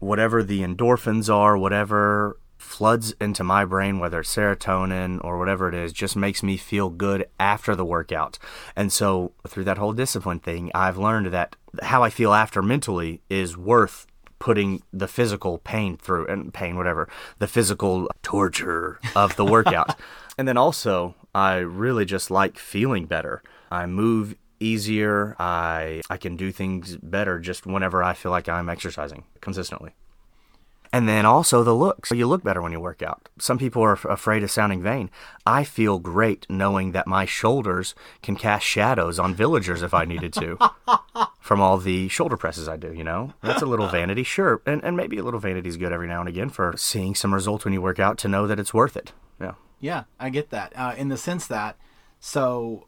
Whatever 0.00 0.42
the 0.42 0.62
endorphins 0.62 1.32
are, 1.32 1.56
whatever 1.56 2.36
floods 2.62 3.12
into 3.20 3.44
my 3.44 3.64
brain, 3.64 3.98
whether 3.98 4.20
it's 4.20 4.34
serotonin 4.34 5.22
or 5.22 5.38
whatever 5.38 5.68
it 5.68 5.74
is, 5.74 5.92
just 5.92 6.16
makes 6.16 6.42
me 6.42 6.56
feel 6.56 6.88
good 6.88 7.26
after 7.38 7.74
the 7.74 7.84
workout. 7.84 8.38
And 8.76 8.92
so 8.92 9.32
through 9.46 9.64
that 9.64 9.78
whole 9.78 9.92
discipline 9.92 10.38
thing, 10.38 10.70
I've 10.74 10.96
learned 10.96 11.32
that 11.32 11.56
how 11.82 12.02
I 12.02 12.10
feel 12.10 12.32
after 12.32 12.62
mentally 12.62 13.20
is 13.28 13.56
worth 13.56 14.06
putting 14.38 14.82
the 14.92 15.06
physical 15.06 15.58
pain 15.58 15.96
through 15.96 16.26
and 16.26 16.52
pain 16.52 16.76
whatever 16.76 17.08
the 17.38 17.46
physical 17.46 18.08
torture 18.22 18.98
of 19.14 19.36
the 19.36 19.44
workout. 19.44 19.98
And 20.38 20.48
then 20.48 20.56
also 20.56 21.14
i 21.34 21.56
really 21.56 22.06
just 22.06 22.30
like 22.30 22.56
feeling 22.58 23.04
better. 23.04 23.42
I 23.70 23.84
move 23.84 24.34
easier. 24.60 25.36
I 25.38 26.00
i 26.08 26.16
can 26.16 26.36
do 26.36 26.50
things 26.50 26.96
better 26.96 27.38
just 27.38 27.66
whenever 27.66 28.02
i 28.02 28.14
feel 28.14 28.30
like 28.32 28.48
i'm 28.48 28.70
exercising 28.70 29.24
consistently 29.42 29.92
and 30.92 31.08
then 31.08 31.24
also 31.24 31.64
the 31.64 31.74
looks. 31.74 32.10
You 32.10 32.26
look 32.26 32.44
better 32.44 32.60
when 32.60 32.72
you 32.72 32.80
work 32.80 33.02
out. 33.02 33.28
Some 33.38 33.58
people 33.58 33.82
are 33.82 33.92
f- 33.92 34.04
afraid 34.04 34.42
of 34.42 34.50
sounding 34.50 34.82
vain. 34.82 35.10
I 35.46 35.64
feel 35.64 35.98
great 35.98 36.46
knowing 36.50 36.92
that 36.92 37.06
my 37.06 37.24
shoulders 37.24 37.94
can 38.22 38.36
cast 38.36 38.66
shadows 38.66 39.18
on 39.18 39.34
villagers 39.34 39.82
if 39.82 39.94
I 39.94 40.04
needed 40.04 40.32
to 40.34 40.58
from 41.40 41.60
all 41.60 41.78
the 41.78 42.08
shoulder 42.08 42.36
presses 42.36 42.68
I 42.68 42.76
do, 42.76 42.92
you 42.92 43.04
know? 43.04 43.32
That's 43.42 43.62
a 43.62 43.66
little 43.66 43.88
vanity, 43.88 44.22
sure. 44.22 44.60
And, 44.66 44.84
and 44.84 44.96
maybe 44.96 45.16
a 45.16 45.24
little 45.24 45.40
vanity 45.40 45.68
is 45.68 45.78
good 45.78 45.92
every 45.92 46.08
now 46.08 46.20
and 46.20 46.28
again 46.28 46.50
for 46.50 46.74
seeing 46.76 47.14
some 47.14 47.32
results 47.32 47.64
when 47.64 47.72
you 47.72 47.80
work 47.80 47.98
out 47.98 48.18
to 48.18 48.28
know 48.28 48.46
that 48.46 48.60
it's 48.60 48.74
worth 48.74 48.96
it. 48.96 49.12
Yeah. 49.40 49.54
Yeah, 49.80 50.04
I 50.20 50.28
get 50.28 50.50
that. 50.50 50.72
Uh, 50.76 50.94
in 50.96 51.08
the 51.08 51.16
sense 51.16 51.46
that, 51.46 51.76
so 52.20 52.86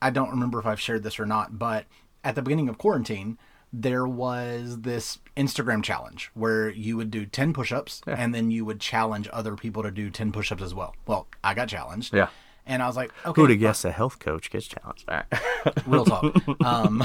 I 0.00 0.10
don't 0.10 0.30
remember 0.30 0.58
if 0.58 0.66
I've 0.66 0.80
shared 0.80 1.02
this 1.02 1.20
or 1.20 1.26
not, 1.26 1.58
but 1.58 1.84
at 2.24 2.34
the 2.34 2.42
beginning 2.42 2.68
of 2.68 2.78
quarantine, 2.78 3.38
there 3.72 4.06
was 4.06 4.82
this 4.82 5.18
Instagram 5.36 5.82
challenge 5.82 6.30
where 6.34 6.68
you 6.68 6.96
would 6.96 7.10
do 7.10 7.24
10 7.24 7.54
push 7.54 7.72
ups 7.72 8.02
and 8.06 8.34
then 8.34 8.50
you 8.50 8.64
would 8.64 8.80
challenge 8.80 9.28
other 9.32 9.56
people 9.56 9.82
to 9.82 9.90
do 9.90 10.10
10 10.10 10.30
push 10.32 10.52
ups 10.52 10.62
as 10.62 10.74
well. 10.74 10.94
Well, 11.06 11.26
I 11.42 11.54
got 11.54 11.68
challenged. 11.68 12.12
Yeah. 12.14 12.28
And 12.64 12.82
I 12.82 12.86
was 12.86 12.96
like, 12.96 13.12
okay, 13.26 13.40
Who'd 13.40 13.50
have 13.50 13.58
guessed 13.58 13.84
a 13.84 13.90
health 13.90 14.18
coach 14.20 14.50
gets 14.50 14.66
challenged? 14.66 15.08
All 15.08 15.16
right. 15.16 15.86
real 15.86 16.04
talk. 16.04 16.32
Um, 16.64 17.02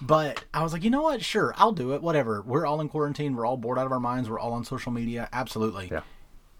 but 0.00 0.44
I 0.54 0.62
was 0.62 0.72
like, 0.72 0.84
you 0.84 0.90
know 0.90 1.02
what? 1.02 1.24
Sure, 1.24 1.52
I'll 1.56 1.72
do 1.72 1.94
it. 1.94 2.02
Whatever. 2.02 2.42
We're 2.42 2.64
all 2.66 2.80
in 2.80 2.88
quarantine. 2.88 3.34
We're 3.34 3.46
all 3.46 3.56
bored 3.56 3.78
out 3.78 3.86
of 3.86 3.92
our 3.92 3.98
minds. 3.98 4.30
We're 4.30 4.38
all 4.38 4.52
on 4.52 4.64
social 4.64 4.92
media. 4.92 5.28
Absolutely. 5.32 5.88
Yeah. 5.90 6.02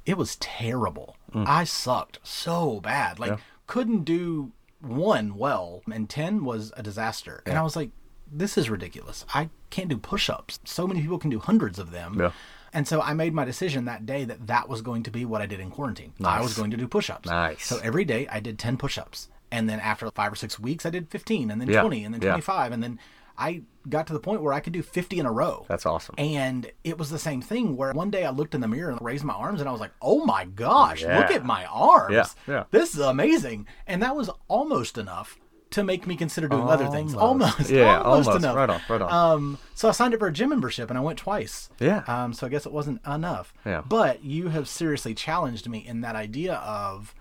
It 0.05 0.17
was 0.19 0.37
terrible. 0.37 1.17
I 1.35 1.65
sucked 1.65 2.19
so 2.23 2.81
bad. 2.81 3.19
Like, 3.19 3.39
couldn't 3.67 4.05
do 4.05 4.53
one 4.81 5.37
well, 5.37 5.83
and 5.91 6.09
10 6.11 6.45
was 6.45 6.73
a 6.77 6.83
disaster. 6.83 7.43
And 7.47 7.57
I 7.57 7.63
was 7.63 7.75
like, 7.77 7.91
this 8.37 8.59
is 8.59 8.69
ridiculous. 8.71 9.25
I 9.35 9.49
can't 9.71 9.89
do 9.89 9.97
push 9.97 10.29
ups. 10.29 10.59
So 10.65 10.87
many 10.87 11.01
people 11.01 11.19
can 11.19 11.31
do 11.31 11.39
hundreds 11.39 11.79
of 11.79 11.91
them. 11.91 12.17
Yeah. 12.21 12.33
And 12.73 12.89
so 12.89 13.01
I 13.01 13.15
made 13.15 13.33
my 13.33 13.45
decision 13.45 13.85
that 13.85 14.05
day 14.05 14.25
that 14.25 14.49
that 14.49 14.69
was 14.69 14.83
going 14.83 15.05
to 15.05 15.11
be 15.11 15.25
what 15.25 15.41
I 15.41 15.47
did 15.47 15.61
in 15.61 15.71
quarantine. 15.71 16.13
I 16.25 16.41
was 16.41 16.55
going 16.57 16.73
to 16.73 16.77
do 16.77 16.89
push 16.89 17.09
ups. 17.09 17.29
Nice. 17.29 17.65
So 17.65 17.79
every 17.83 18.05
day 18.05 18.27
I 18.29 18.41
did 18.41 18.59
10 18.59 18.77
push 18.79 18.99
ups. 18.99 19.29
And 19.53 19.69
then 19.69 19.79
after 19.79 20.11
five 20.11 20.33
or 20.33 20.37
six 20.37 20.59
weeks, 20.59 20.85
I 20.85 20.91
did 20.91 21.09
15 21.09 21.53
and 21.53 21.61
then 21.61 21.69
Yeah. 21.69 21.81
20 21.83 22.05
and 22.05 22.15
then 22.15 22.21
Yeah. 22.23 22.31
25. 22.33 22.73
And 22.73 22.83
then 22.83 22.99
I 23.39 23.63
got 23.89 24.07
to 24.09 24.13
the 24.13 24.19
point 24.21 24.43
where 24.43 24.53
I 24.53 24.59
could 24.61 24.73
do 24.73 24.83
50 24.83 25.19
in 25.21 25.27
a 25.27 25.31
row. 25.31 25.67
That's 25.69 25.87
awesome. 25.87 26.17
And 26.19 26.71
it 26.83 26.99
was 26.99 27.11
the 27.11 27.19
same 27.19 27.41
thing 27.43 27.77
where 27.77 27.93
one 27.93 28.11
day 28.11 28.25
I 28.25 28.31
looked 28.31 28.55
in 28.57 28.61
the 28.61 28.69
mirror 28.69 28.91
and 28.91 29.01
raised 29.01 29.23
my 29.25 29.35
arms 29.35 29.61
and 29.61 29.69
I 29.69 29.73
was 29.73 29.81
like, 29.81 29.93
oh 30.03 30.25
my 30.25 30.45
gosh, 30.45 31.03
Yeah. 31.03 31.19
look 31.19 31.31
at 31.31 31.45
my 31.45 31.65
arms. 31.67 32.15
Yeah, 32.15 32.27
yeah. 32.49 32.65
This 32.73 32.95
is 32.95 33.01
amazing. 33.01 33.67
And 33.87 34.03
that 34.03 34.17
was 34.17 34.31
almost 34.49 34.99
enough 34.99 35.39
to 35.75 35.85
make 35.85 36.07
me 36.07 36.17
consider 36.17 36.49
doing 36.49 36.69
other 36.69 36.89
things. 36.89 37.15
Almost. 37.15 37.71
Yeah, 37.71 38.01
almost, 38.01 38.29
almost. 38.29 38.45
enough. 38.45 38.57
Right 38.57 38.71
on, 38.71 38.81
right 38.89 39.03
on. 39.03 39.13
Um, 39.13 39.59
so 39.75 39.89
I 39.89 39.93
signed 39.93 40.15
up 40.15 40.21
for 40.21 40.29
a 40.29 40.33
gym 40.33 40.49
membership 40.51 40.89
and 40.91 40.99
I 40.99 41.03
went 41.03 41.19
twice. 41.19 41.69
Yeah. 41.79 42.03
Um, 42.07 42.33
so 42.33 42.47
I 42.47 42.51
guess 42.51 42.67
it 42.67 42.73
wasn't 42.73 43.01
enough. 43.07 43.53
Yeah. 43.65 43.83
But 43.87 44.25
you 44.25 44.49
have 44.49 44.69
seriously 44.69 45.15
challenged 45.15 45.69
me 45.69 45.79
in 45.87 46.01
that 46.03 46.17
idea 46.17 46.55
of 46.55 47.15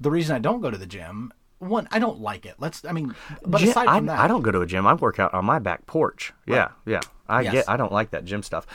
the 0.00 0.10
reason 0.10 0.34
I 0.36 0.38
don't 0.38 0.60
go 0.60 0.70
to 0.70 0.78
the 0.78 0.86
gym. 0.86 1.32
One, 1.58 1.88
I 1.90 1.98
don't 1.98 2.20
like 2.20 2.44
it. 2.44 2.56
Let's. 2.58 2.84
I 2.84 2.92
mean, 2.92 3.14
but 3.46 3.58
Gym- 3.58 3.70
aside 3.70 3.86
I, 3.86 3.96
from 3.96 4.06
that, 4.06 4.18
I 4.18 4.28
don't 4.28 4.42
go 4.42 4.50
to 4.50 4.60
a 4.60 4.66
gym. 4.66 4.86
I 4.86 4.94
work 4.94 5.18
out 5.18 5.32
on 5.32 5.44
my 5.46 5.58
back 5.58 5.86
porch. 5.86 6.32
Yeah, 6.46 6.70
yeah. 6.84 7.00
I 7.26 7.40
Yes. 7.42 7.52
get. 7.52 7.68
I 7.70 7.76
don't 7.78 7.92
like 7.92 8.10
that 8.10 8.24
gym 8.26 8.42
stuff. 8.42 8.66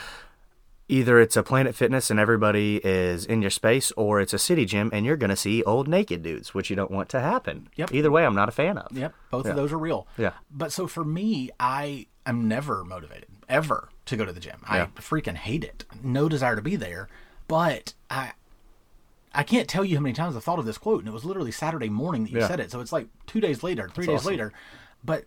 Either 0.90 1.20
it's 1.20 1.36
a 1.36 1.42
Planet 1.42 1.74
Fitness 1.74 2.10
and 2.10 2.18
everybody 2.18 2.80
is 2.82 3.24
in 3.24 3.40
your 3.42 3.50
space, 3.50 3.92
or 3.96 4.20
it's 4.20 4.32
a 4.32 4.38
city 4.38 4.64
gym 4.64 4.90
and 4.92 5.06
you're 5.06 5.16
going 5.16 5.30
to 5.30 5.36
see 5.36 5.62
old 5.62 5.86
naked 5.86 6.22
dudes, 6.22 6.52
which 6.52 6.68
you 6.68 6.74
don't 6.76 6.90
want 6.90 7.08
to 7.10 7.20
happen. 7.20 7.68
Yep. 7.76 7.94
Either 7.94 8.10
way, 8.10 8.26
I'm 8.26 8.34
not 8.34 8.48
a 8.48 8.52
fan 8.52 8.76
of. 8.76 8.90
Yep, 8.96 9.14
both 9.30 9.46
of 9.46 9.54
those 9.56 9.72
are 9.72 9.78
real. 9.78 10.06
Yeah. 10.18 10.32
But 10.50 10.72
so 10.72 10.86
for 10.86 11.04
me, 11.04 11.50
I 11.60 12.06
am 12.26 12.48
never 12.48 12.84
motivated 12.84 13.28
ever 13.48 13.88
to 14.06 14.16
go 14.16 14.24
to 14.24 14.32
the 14.32 14.40
gym. 14.40 14.60
Yeah. 14.70 14.88
I 14.96 15.00
freaking 15.00 15.36
hate 15.36 15.62
it. 15.64 15.84
No 16.02 16.28
desire 16.28 16.56
to 16.56 16.62
be 16.62 16.76
there. 16.76 17.08
But 17.46 17.94
I 18.10 18.32
I 19.32 19.44
can't 19.44 19.68
tell 19.68 19.84
you 19.84 19.96
how 19.96 20.02
many 20.02 20.12
times 20.12 20.34
I've 20.34 20.42
thought 20.42 20.58
of 20.58 20.64
this 20.66 20.78
quote, 20.78 21.00
and 21.00 21.08
it 21.08 21.12
was 21.12 21.24
literally 21.24 21.52
Saturday 21.52 21.88
morning 21.88 22.24
that 22.24 22.32
you 22.32 22.38
Yeah. 22.40 22.48
said 22.48 22.58
it. 22.58 22.72
So 22.72 22.80
it's 22.80 22.92
like 22.92 23.06
two 23.26 23.40
days 23.40 23.62
later, 23.62 23.88
three 23.88 24.06
days 24.06 24.20
awesome. 24.20 24.30
later. 24.30 24.52
But 25.04 25.26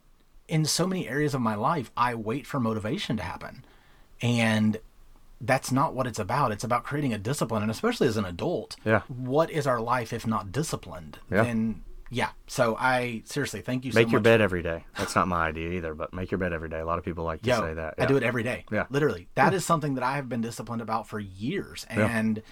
in 0.50 0.66
so 0.66 0.86
many 0.86 1.08
areas 1.08 1.34
of 1.34 1.40
my 1.40 1.56
life, 1.56 1.90
I 1.96 2.16
wait 2.16 2.46
for 2.46 2.60
motivation 2.60 3.16
to 3.18 3.24
happen. 3.24 3.64
And 4.22 4.78
that's 5.42 5.72
not 5.72 5.94
what 5.94 6.08
it's 6.08 6.20
about. 6.20 6.52
It's 6.52 6.64
about 6.64 6.84
creating 6.84 7.14
a 7.14 7.18
discipline, 7.18 7.62
and 7.62 7.72
especially 7.72 8.08
as 8.08 8.18
an 8.18 8.26
adult, 8.26 8.76
Yeah. 8.86 9.02
what 9.08 9.50
is 9.52 9.68
our 9.68 9.80
life 9.82 10.14
if 10.14 10.26
not 10.26 10.52
disciplined? 10.52 11.20
Yeah. 11.32 11.44
Then 11.44 11.84
yeah. 12.10 12.30
So 12.46 12.78
I 12.80 13.24
seriously 13.26 13.62
thank 13.62 13.86
you 13.86 13.92
so 13.92 13.98
Make 14.00 14.08
much. 14.08 14.12
your 14.12 14.22
bed 14.22 14.40
every 14.40 14.62
day. 14.62 14.86
That's 14.98 15.16
not 15.16 15.28
my 15.28 15.48
idea 15.48 15.72
either, 15.72 15.96
but 15.96 16.14
make 16.14 16.30
your 16.30 16.38
bed 16.38 16.54
every 16.54 16.70
day. 16.70 16.80
A 16.80 16.86
lot 16.86 17.00
of 17.00 17.04
people 17.06 17.24
like 17.24 17.42
to 17.42 17.50
Yo, 17.50 17.60
say 17.60 17.74
that. 17.74 17.96
I 17.98 18.06
do 18.06 18.16
it 18.18 18.22
every 18.24 18.44
day. 18.44 18.66
Yeah. 18.72 18.86
Literally. 18.92 19.28
that 19.36 19.54
is 19.56 19.66
something 19.66 19.96
that 19.96 20.04
I 20.04 20.16
have 20.16 20.30
been 20.30 20.42
disciplined 20.42 20.82
about 20.84 21.08
for 21.08 21.20
years. 21.20 21.86
And 21.90 22.44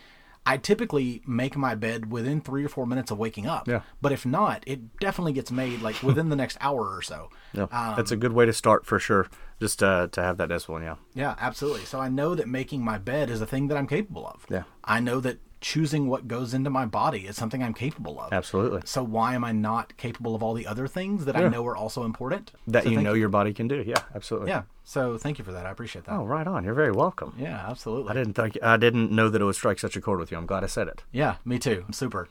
I 0.45 0.57
typically 0.57 1.21
make 1.27 1.55
my 1.55 1.75
bed 1.75 2.11
within 2.11 2.41
three 2.41 2.65
or 2.65 2.69
four 2.69 2.87
minutes 2.87 3.11
of 3.11 3.19
waking 3.19 3.45
up. 3.45 3.67
Yeah. 3.67 3.81
But 4.01 4.11
if 4.11 4.25
not, 4.25 4.63
it 4.65 4.97
definitely 4.99 5.33
gets 5.33 5.51
made 5.51 5.81
like 5.81 6.01
within 6.03 6.29
the 6.29 6.35
next 6.35 6.57
hour 6.61 6.95
or 6.95 7.01
so. 7.01 7.29
Yeah. 7.53 7.67
Um, 7.71 7.93
That's 7.95 8.11
a 8.11 8.17
good 8.17 8.33
way 8.33 8.45
to 8.45 8.53
start 8.53 8.85
for 8.85 8.97
sure. 8.97 9.27
Just 9.59 9.83
uh, 9.83 10.07
to 10.07 10.21
have 10.23 10.37
that 10.37 10.49
discipline. 10.49 10.83
Yeah. 10.83 10.95
Yeah, 11.13 11.35
absolutely. 11.39 11.85
So 11.85 11.99
I 11.99 12.09
know 12.09 12.33
that 12.33 12.47
making 12.47 12.83
my 12.83 12.97
bed 12.97 13.29
is 13.29 13.41
a 13.41 13.45
thing 13.45 13.67
that 13.67 13.77
I'm 13.77 13.87
capable 13.87 14.25
of. 14.27 14.45
Yeah. 14.49 14.63
I 14.83 14.99
know 14.99 15.19
that 15.19 15.37
choosing 15.61 16.07
what 16.07 16.27
goes 16.27 16.53
into 16.53 16.69
my 16.69 16.85
body 16.85 17.27
is 17.27 17.37
something 17.37 17.63
I'm 17.63 17.73
capable 17.73 18.19
of. 18.19 18.33
Absolutely. 18.33 18.81
So 18.83 19.03
why 19.03 19.35
am 19.35 19.43
I 19.43 19.51
not 19.51 19.95
capable 19.95 20.35
of 20.35 20.43
all 20.43 20.53
the 20.53 20.67
other 20.67 20.87
things 20.87 21.25
that 21.25 21.35
I 21.35 21.47
know 21.47 21.65
are 21.67 21.77
also 21.77 22.03
important? 22.03 22.51
That 22.67 22.83
So 22.83 22.89
you 22.89 23.01
know 23.01 23.13
your 23.13 23.29
body 23.29 23.53
can 23.53 23.67
do. 23.67 23.83
Yeah. 23.85 24.01
Absolutely. 24.13 24.49
Yeah. 24.49 24.63
So 24.83 25.17
thank 25.17 25.37
you 25.37 25.45
for 25.45 25.51
that. 25.53 25.65
I 25.65 25.69
appreciate 25.69 26.05
that. 26.05 26.13
Oh, 26.13 26.25
right 26.25 26.47
on. 26.47 26.63
You're 26.65 26.73
very 26.73 26.91
welcome. 26.91 27.35
Yeah, 27.37 27.63
absolutely. 27.69 28.09
I 28.09 28.13
didn't 28.13 28.33
think 28.33 28.57
I 28.61 28.75
didn't 28.77 29.11
know 29.11 29.29
that 29.29 29.41
it 29.41 29.45
would 29.45 29.55
strike 29.55 29.79
such 29.79 29.95
a 29.95 30.01
chord 30.01 30.19
with 30.19 30.31
you. 30.31 30.37
I'm 30.37 30.47
glad 30.47 30.63
I 30.63 30.67
said 30.67 30.87
it. 30.87 31.03
Yeah, 31.11 31.35
me 31.45 31.59
too. 31.59 31.83
I'm 31.87 31.93
super. 31.93 32.27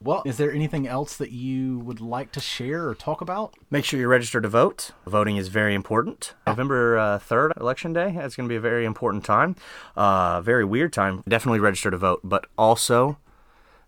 Well, 0.00 0.22
is 0.26 0.36
there 0.36 0.52
anything 0.52 0.86
else 0.86 1.16
that 1.16 1.30
you 1.30 1.78
would 1.78 2.00
like 2.00 2.30
to 2.32 2.40
share 2.40 2.88
or 2.88 2.94
talk 2.94 3.20
about? 3.20 3.54
Make 3.70 3.84
sure 3.84 3.98
you 3.98 4.08
register 4.08 4.40
to 4.40 4.48
vote. 4.48 4.90
Voting 5.06 5.36
is 5.36 5.48
very 5.48 5.74
important. 5.74 6.34
November 6.46 6.98
uh, 6.98 7.18
3rd, 7.18 7.58
election 7.58 7.92
day, 7.92 8.12
that's 8.14 8.36
going 8.36 8.46
to 8.48 8.52
be 8.52 8.56
a 8.56 8.60
very 8.60 8.84
important 8.84 9.24
time. 9.24 9.56
Uh, 9.96 10.40
very 10.42 10.64
weird 10.64 10.92
time. 10.92 11.22
Definitely 11.26 11.60
register 11.60 11.90
to 11.90 11.96
vote, 11.96 12.20
but 12.22 12.46
also 12.58 13.18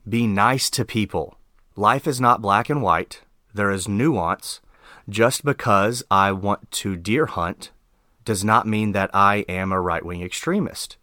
be 0.09 0.27
nice 0.27 0.71
to 0.71 0.85
people. 0.85 1.37
Life 1.77 2.07
is 2.07 2.21
not 2.21 2.43
black 2.43 2.71
and 2.71 2.83
white, 2.83 3.21
there 3.53 3.71
is 3.71 3.87
nuance. 3.87 4.61
Just 5.09 5.45
because 5.45 6.03
I 6.11 6.33
want 6.33 6.71
to 6.73 6.97
deer 6.97 7.27
hunt 7.27 7.71
does 8.25 8.45
not 8.45 8.67
mean 8.67 8.93
that 8.93 9.11
I 9.15 9.45
am 9.49 9.73
a 9.73 9.81
right 9.81 10.05
wing 10.05 10.23
extremist. 10.23 10.97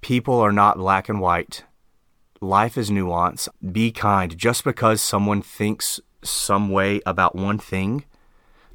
People 0.00 0.40
are 0.40 0.52
not 0.52 0.78
black 0.78 1.08
and 1.08 1.20
white 1.20 1.64
life 2.42 2.76
is 2.76 2.90
nuance. 2.90 3.48
Be 3.70 3.92
kind. 3.92 4.36
Just 4.36 4.64
because 4.64 5.00
someone 5.00 5.40
thinks 5.40 6.00
some 6.22 6.70
way 6.70 7.00
about 7.06 7.34
one 7.34 7.58
thing 7.58 8.04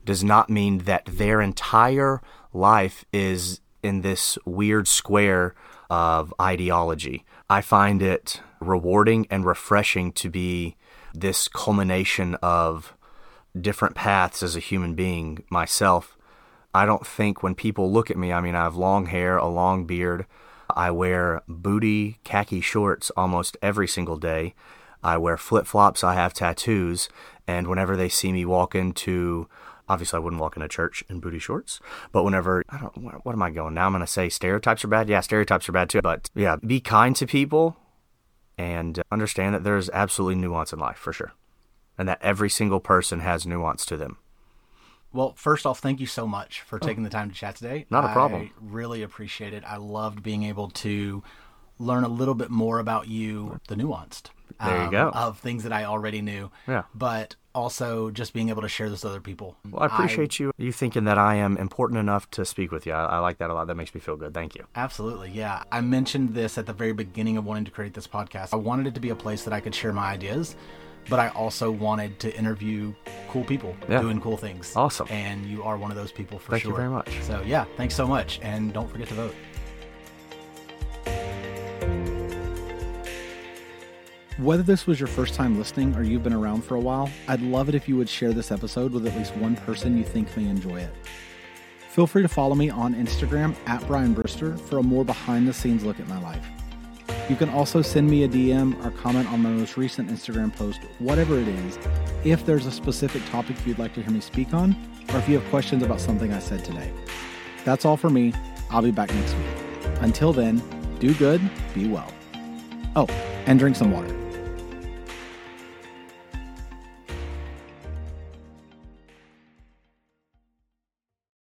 does 0.06 0.24
not 0.24 0.50
mean 0.50 0.80
that 0.80 1.06
their 1.06 1.42
entire 1.42 2.22
life 2.54 3.06
is 3.12 3.60
in 3.84 4.02
this 4.02 4.38
weird 4.46 4.88
square 4.88 5.54
of 5.90 6.34
ideology. 6.42 7.26
I 7.50 7.62
find 7.62 8.02
it 8.02 8.42
rewarding 8.60 9.28
and 9.30 9.46
refreshing 9.46 10.12
to 10.14 10.30
be 10.30 10.76
this 11.14 11.48
culmination 11.48 12.36
of 12.36 12.94
different 13.60 13.96
paths 13.96 14.42
as 14.44 14.56
a 14.56 14.62
human 14.62 14.96
being 14.96 15.44
myself. 15.50 16.18
I 16.74 16.86
don't 16.86 17.06
think 17.06 17.44
when 17.44 17.56
people 17.56 17.92
look 17.92 18.10
at 18.12 18.18
me, 18.18 18.32
I 18.32 18.42
mean, 18.42 18.56
I 18.56 18.64
have 18.64 18.76
long 18.76 19.08
hair, 19.08 19.38
a 19.38 19.48
long 19.48 19.86
beard. 19.86 20.26
I 20.76 20.92
wear 20.92 21.42
booty 21.48 22.20
khaki 22.24 22.62
shorts 22.62 23.12
almost 23.18 23.58
every 23.62 23.88
single 23.88 24.18
day. 24.18 24.54
I 25.04 25.18
wear 25.18 25.38
flip 25.38 25.66
flops. 25.66 26.04
I 26.04 26.16
have 26.16 26.34
tattoos. 26.34 27.10
And 27.48 27.68
whenever 27.68 27.96
they 27.96 28.10
see 28.10 28.32
me 28.32 28.46
walk 28.46 28.76
into, 28.76 29.48
obviously, 29.88 30.18
I 30.18 30.20
wouldn't 30.20 30.42
walk 30.42 30.56
into 30.58 30.68
church 30.68 31.04
in 31.10 31.20
booty 31.20 31.40
shorts, 31.40 31.80
but 32.12 32.24
whenever, 32.24 32.64
I 32.70 32.78
don't, 32.78 33.24
what, 33.24 33.34
am 33.34 33.42
I 33.42 33.50
going? 33.52 33.74
Now 33.74 33.86
I'm 33.86 33.94
going 33.94 34.02
to 34.02 34.08
say 34.08 34.28
stereotypes 34.28 34.84
are 34.84 34.90
bad. 34.90 35.08
Yeah, 35.08 35.22
stereotypes 35.22 35.70
are 35.70 35.74
bad 35.74 35.90
too. 35.90 36.02
But 36.02 36.30
yeah, 36.36 36.58
be 36.58 36.82
kind 36.82 37.16
to 37.16 37.26
people 37.26 37.78
and 38.58 39.02
understand 39.12 39.56
that 39.56 39.64
there's 39.64 39.90
absolutely 39.92 40.36
nuance 40.36 40.74
in 40.74 40.80
life 40.80 40.98
for 40.98 41.14
sure. 41.14 41.34
And 41.98 42.08
that 42.08 42.20
every 42.22 42.50
single 42.50 42.80
person 42.80 43.22
has 43.22 43.48
nuance 43.48 43.86
to 43.86 43.98
them. 43.98 44.18
Well, 45.18 45.34
first 45.36 45.66
off, 45.66 45.80
thank 45.80 46.00
you 46.00 46.06
so 46.06 46.28
much 46.28 46.62
for 46.62 46.76
oh. 46.80 46.86
taking 46.86 47.02
the 47.02 47.10
time 47.10 47.30
to 47.32 47.36
chat 47.36 47.56
today. 47.56 47.88
Not 47.90 48.06
a 48.06 48.14
problem. 48.14 48.44
I 48.44 48.52
really 48.62 49.02
appreciate 49.02 49.52
it. 49.52 49.64
I 49.66 49.78
loved 49.78 50.22
being 50.22 50.44
able 50.44 50.70
to 50.70 51.24
learn 51.80 52.04
a 52.04 52.08
little 52.08 52.36
bit 52.36 52.52
more 52.52 52.78
about 52.78 53.08
you, 53.08 53.60
the 53.68 53.74
nuanced. 53.74 54.30
There 54.64 54.78
you 54.78 54.84
um, 54.84 54.92
go. 54.92 55.10
Of 55.10 55.40
things 55.40 55.64
that 55.64 55.74
I 55.74 55.86
already 55.86 56.22
knew. 56.22 56.52
Yeah. 56.68 56.84
But 56.94 57.36
also 57.56 58.12
just 58.12 58.32
being 58.32 58.50
able 58.50 58.62
to 58.62 58.70
share 58.70 58.92
this 58.92 59.04
with 59.04 59.10
other 59.10 59.20
people. 59.20 59.58
Well, 59.68 59.82
I 59.82 59.88
appreciate 59.88 60.40
you 60.40 60.52
you 60.56 60.72
thinking 60.72 61.06
that 61.06 61.18
I 61.18 61.34
am 61.36 61.58
important 61.58 62.00
enough 62.00 62.30
to 62.32 62.46
speak 62.46 62.72
with 62.72 62.86
you. 62.86 62.94
I, 62.94 63.06
I 63.06 63.18
like 63.18 63.40
that 63.40 63.50
a 63.50 63.56
lot. 63.56 63.66
That 63.66 63.76
makes 63.76 63.96
me 63.96 64.00
feel 64.00 64.18
good. 64.18 64.36
Thank 64.36 64.54
you. 64.54 64.68
Absolutely, 64.76 65.32
yeah. 65.32 65.64
I 65.72 65.82
mentioned 65.82 66.36
this 66.36 66.60
at 66.60 66.68
the 66.68 66.74
very 66.74 66.94
beginning 66.94 67.38
of 67.38 67.46
wanting 67.46 67.66
to 67.66 67.72
create 67.72 67.96
this 67.96 68.06
podcast. 68.06 68.54
I 68.54 68.58
wanted 68.58 68.86
it 68.86 68.94
to 68.94 69.00
be 69.00 69.10
a 69.10 69.16
place 69.16 69.44
that 69.46 69.54
I 69.54 69.62
could 69.62 69.74
share 69.74 69.94
my 69.94 70.12
ideas, 70.12 70.56
but 71.10 71.20
I 71.20 71.30
also 71.30 71.72
wanted 71.72 72.20
to 72.20 72.36
interview 72.38 72.94
cool 73.30 73.44
people 73.44 73.76
Yeah. 73.90 74.02
doing 74.02 74.20
cool 74.22 74.38
things. 74.38 74.74
Awesome. 74.76 75.08
And 75.10 75.46
you 75.46 75.64
are 75.64 75.78
one 75.78 75.92
of 75.92 75.98
those 75.98 76.12
people 76.12 76.40
for 76.40 76.52
sure. 76.52 76.60
Thank 76.60 76.64
you 76.66 76.76
very 76.76 76.90
much. 76.90 77.10
So 77.22 77.42
yeah, 77.46 77.66
thanks 77.78 77.96
so 77.96 78.08
much, 78.08 78.40
and 78.42 78.74
don't 78.74 78.90
forget 78.90 79.08
to 79.10 79.14
vote. 79.16 79.36
Whether 84.38 84.62
this 84.62 84.86
was 84.86 85.00
your 85.00 85.08
first 85.08 85.34
time 85.34 85.58
listening 85.58 85.96
or 85.96 86.04
you've 86.04 86.22
been 86.24 86.34
around 86.34 86.64
for 86.64 86.76
a 86.76 86.80
while, 86.80 87.10
I'd 87.28 87.42
love 87.42 87.70
it 87.70 87.76
if 87.76 87.90
you 87.90 87.98
would 87.98 88.08
share 88.08 88.34
this 88.34 88.52
episode 88.52 88.92
with 88.92 89.08
at 89.08 89.16
least 89.18 89.36
one 89.38 89.56
person 89.56 89.98
you 89.98 90.04
think 90.04 90.36
may 90.38 90.46
enjoy 90.48 90.78
it. 90.82 90.94
Feel 91.90 92.06
free 92.06 92.22
to 92.22 92.28
follow 92.28 92.54
me 92.54 92.70
on 92.70 92.94
Instagram 92.94 93.56
at 93.66 93.86
Brian 93.88 94.14
Brister 94.14 94.60
for 94.60 94.78
a 94.78 94.84
more 94.84 95.04
behind 95.04 95.48
the 95.48 95.54
scenes 95.54 95.84
look 95.84 96.00
at 96.00 96.08
my 96.08 96.22
life. 96.22 96.46
You 97.30 97.36
can 97.36 97.50
also 97.50 97.82
send 97.82 98.10
me 98.10 98.24
a 98.24 98.28
DM 98.30 98.86
or 98.86 98.92
comment 98.92 99.30
on 99.32 99.42
my 99.42 99.50
most 99.50 99.76
recent 99.76 100.10
Instagram 100.10 100.56
post, 100.56 100.80
whatever 101.00 101.38
it 101.38 101.48
is, 101.48 101.78
if 102.24 102.46
there's 102.46 102.66
a 102.66 102.72
specific 102.72 103.24
topic 103.26 103.58
you'd 103.66 103.80
like 103.80 103.94
to 103.96 104.02
hear 104.02 104.12
me 104.12 104.22
speak 104.22 104.54
on, 104.54 104.76
or 105.14 105.20
if 105.20 105.28
you 105.28 105.38
have 105.38 105.50
questions 105.50 105.84
about 105.84 106.00
something 106.00 106.32
I 106.32 106.40
said 106.40 106.64
today. 106.64 106.92
That's 107.66 107.84
all 107.84 107.98
for 107.98 108.10
me. 108.10 108.34
I'll 108.70 108.82
be 108.82 108.92
back 108.92 109.14
next 109.14 109.34
week. 109.36 109.46
Until 110.00 110.32
then, 110.32 110.62
do 111.00 111.14
good, 111.16 111.42
be 111.74 111.88
well. 111.88 112.12
Oh, 112.96 113.08
and 113.46 113.60
drink 113.60 113.76
some 113.76 113.92
water. 113.92 114.27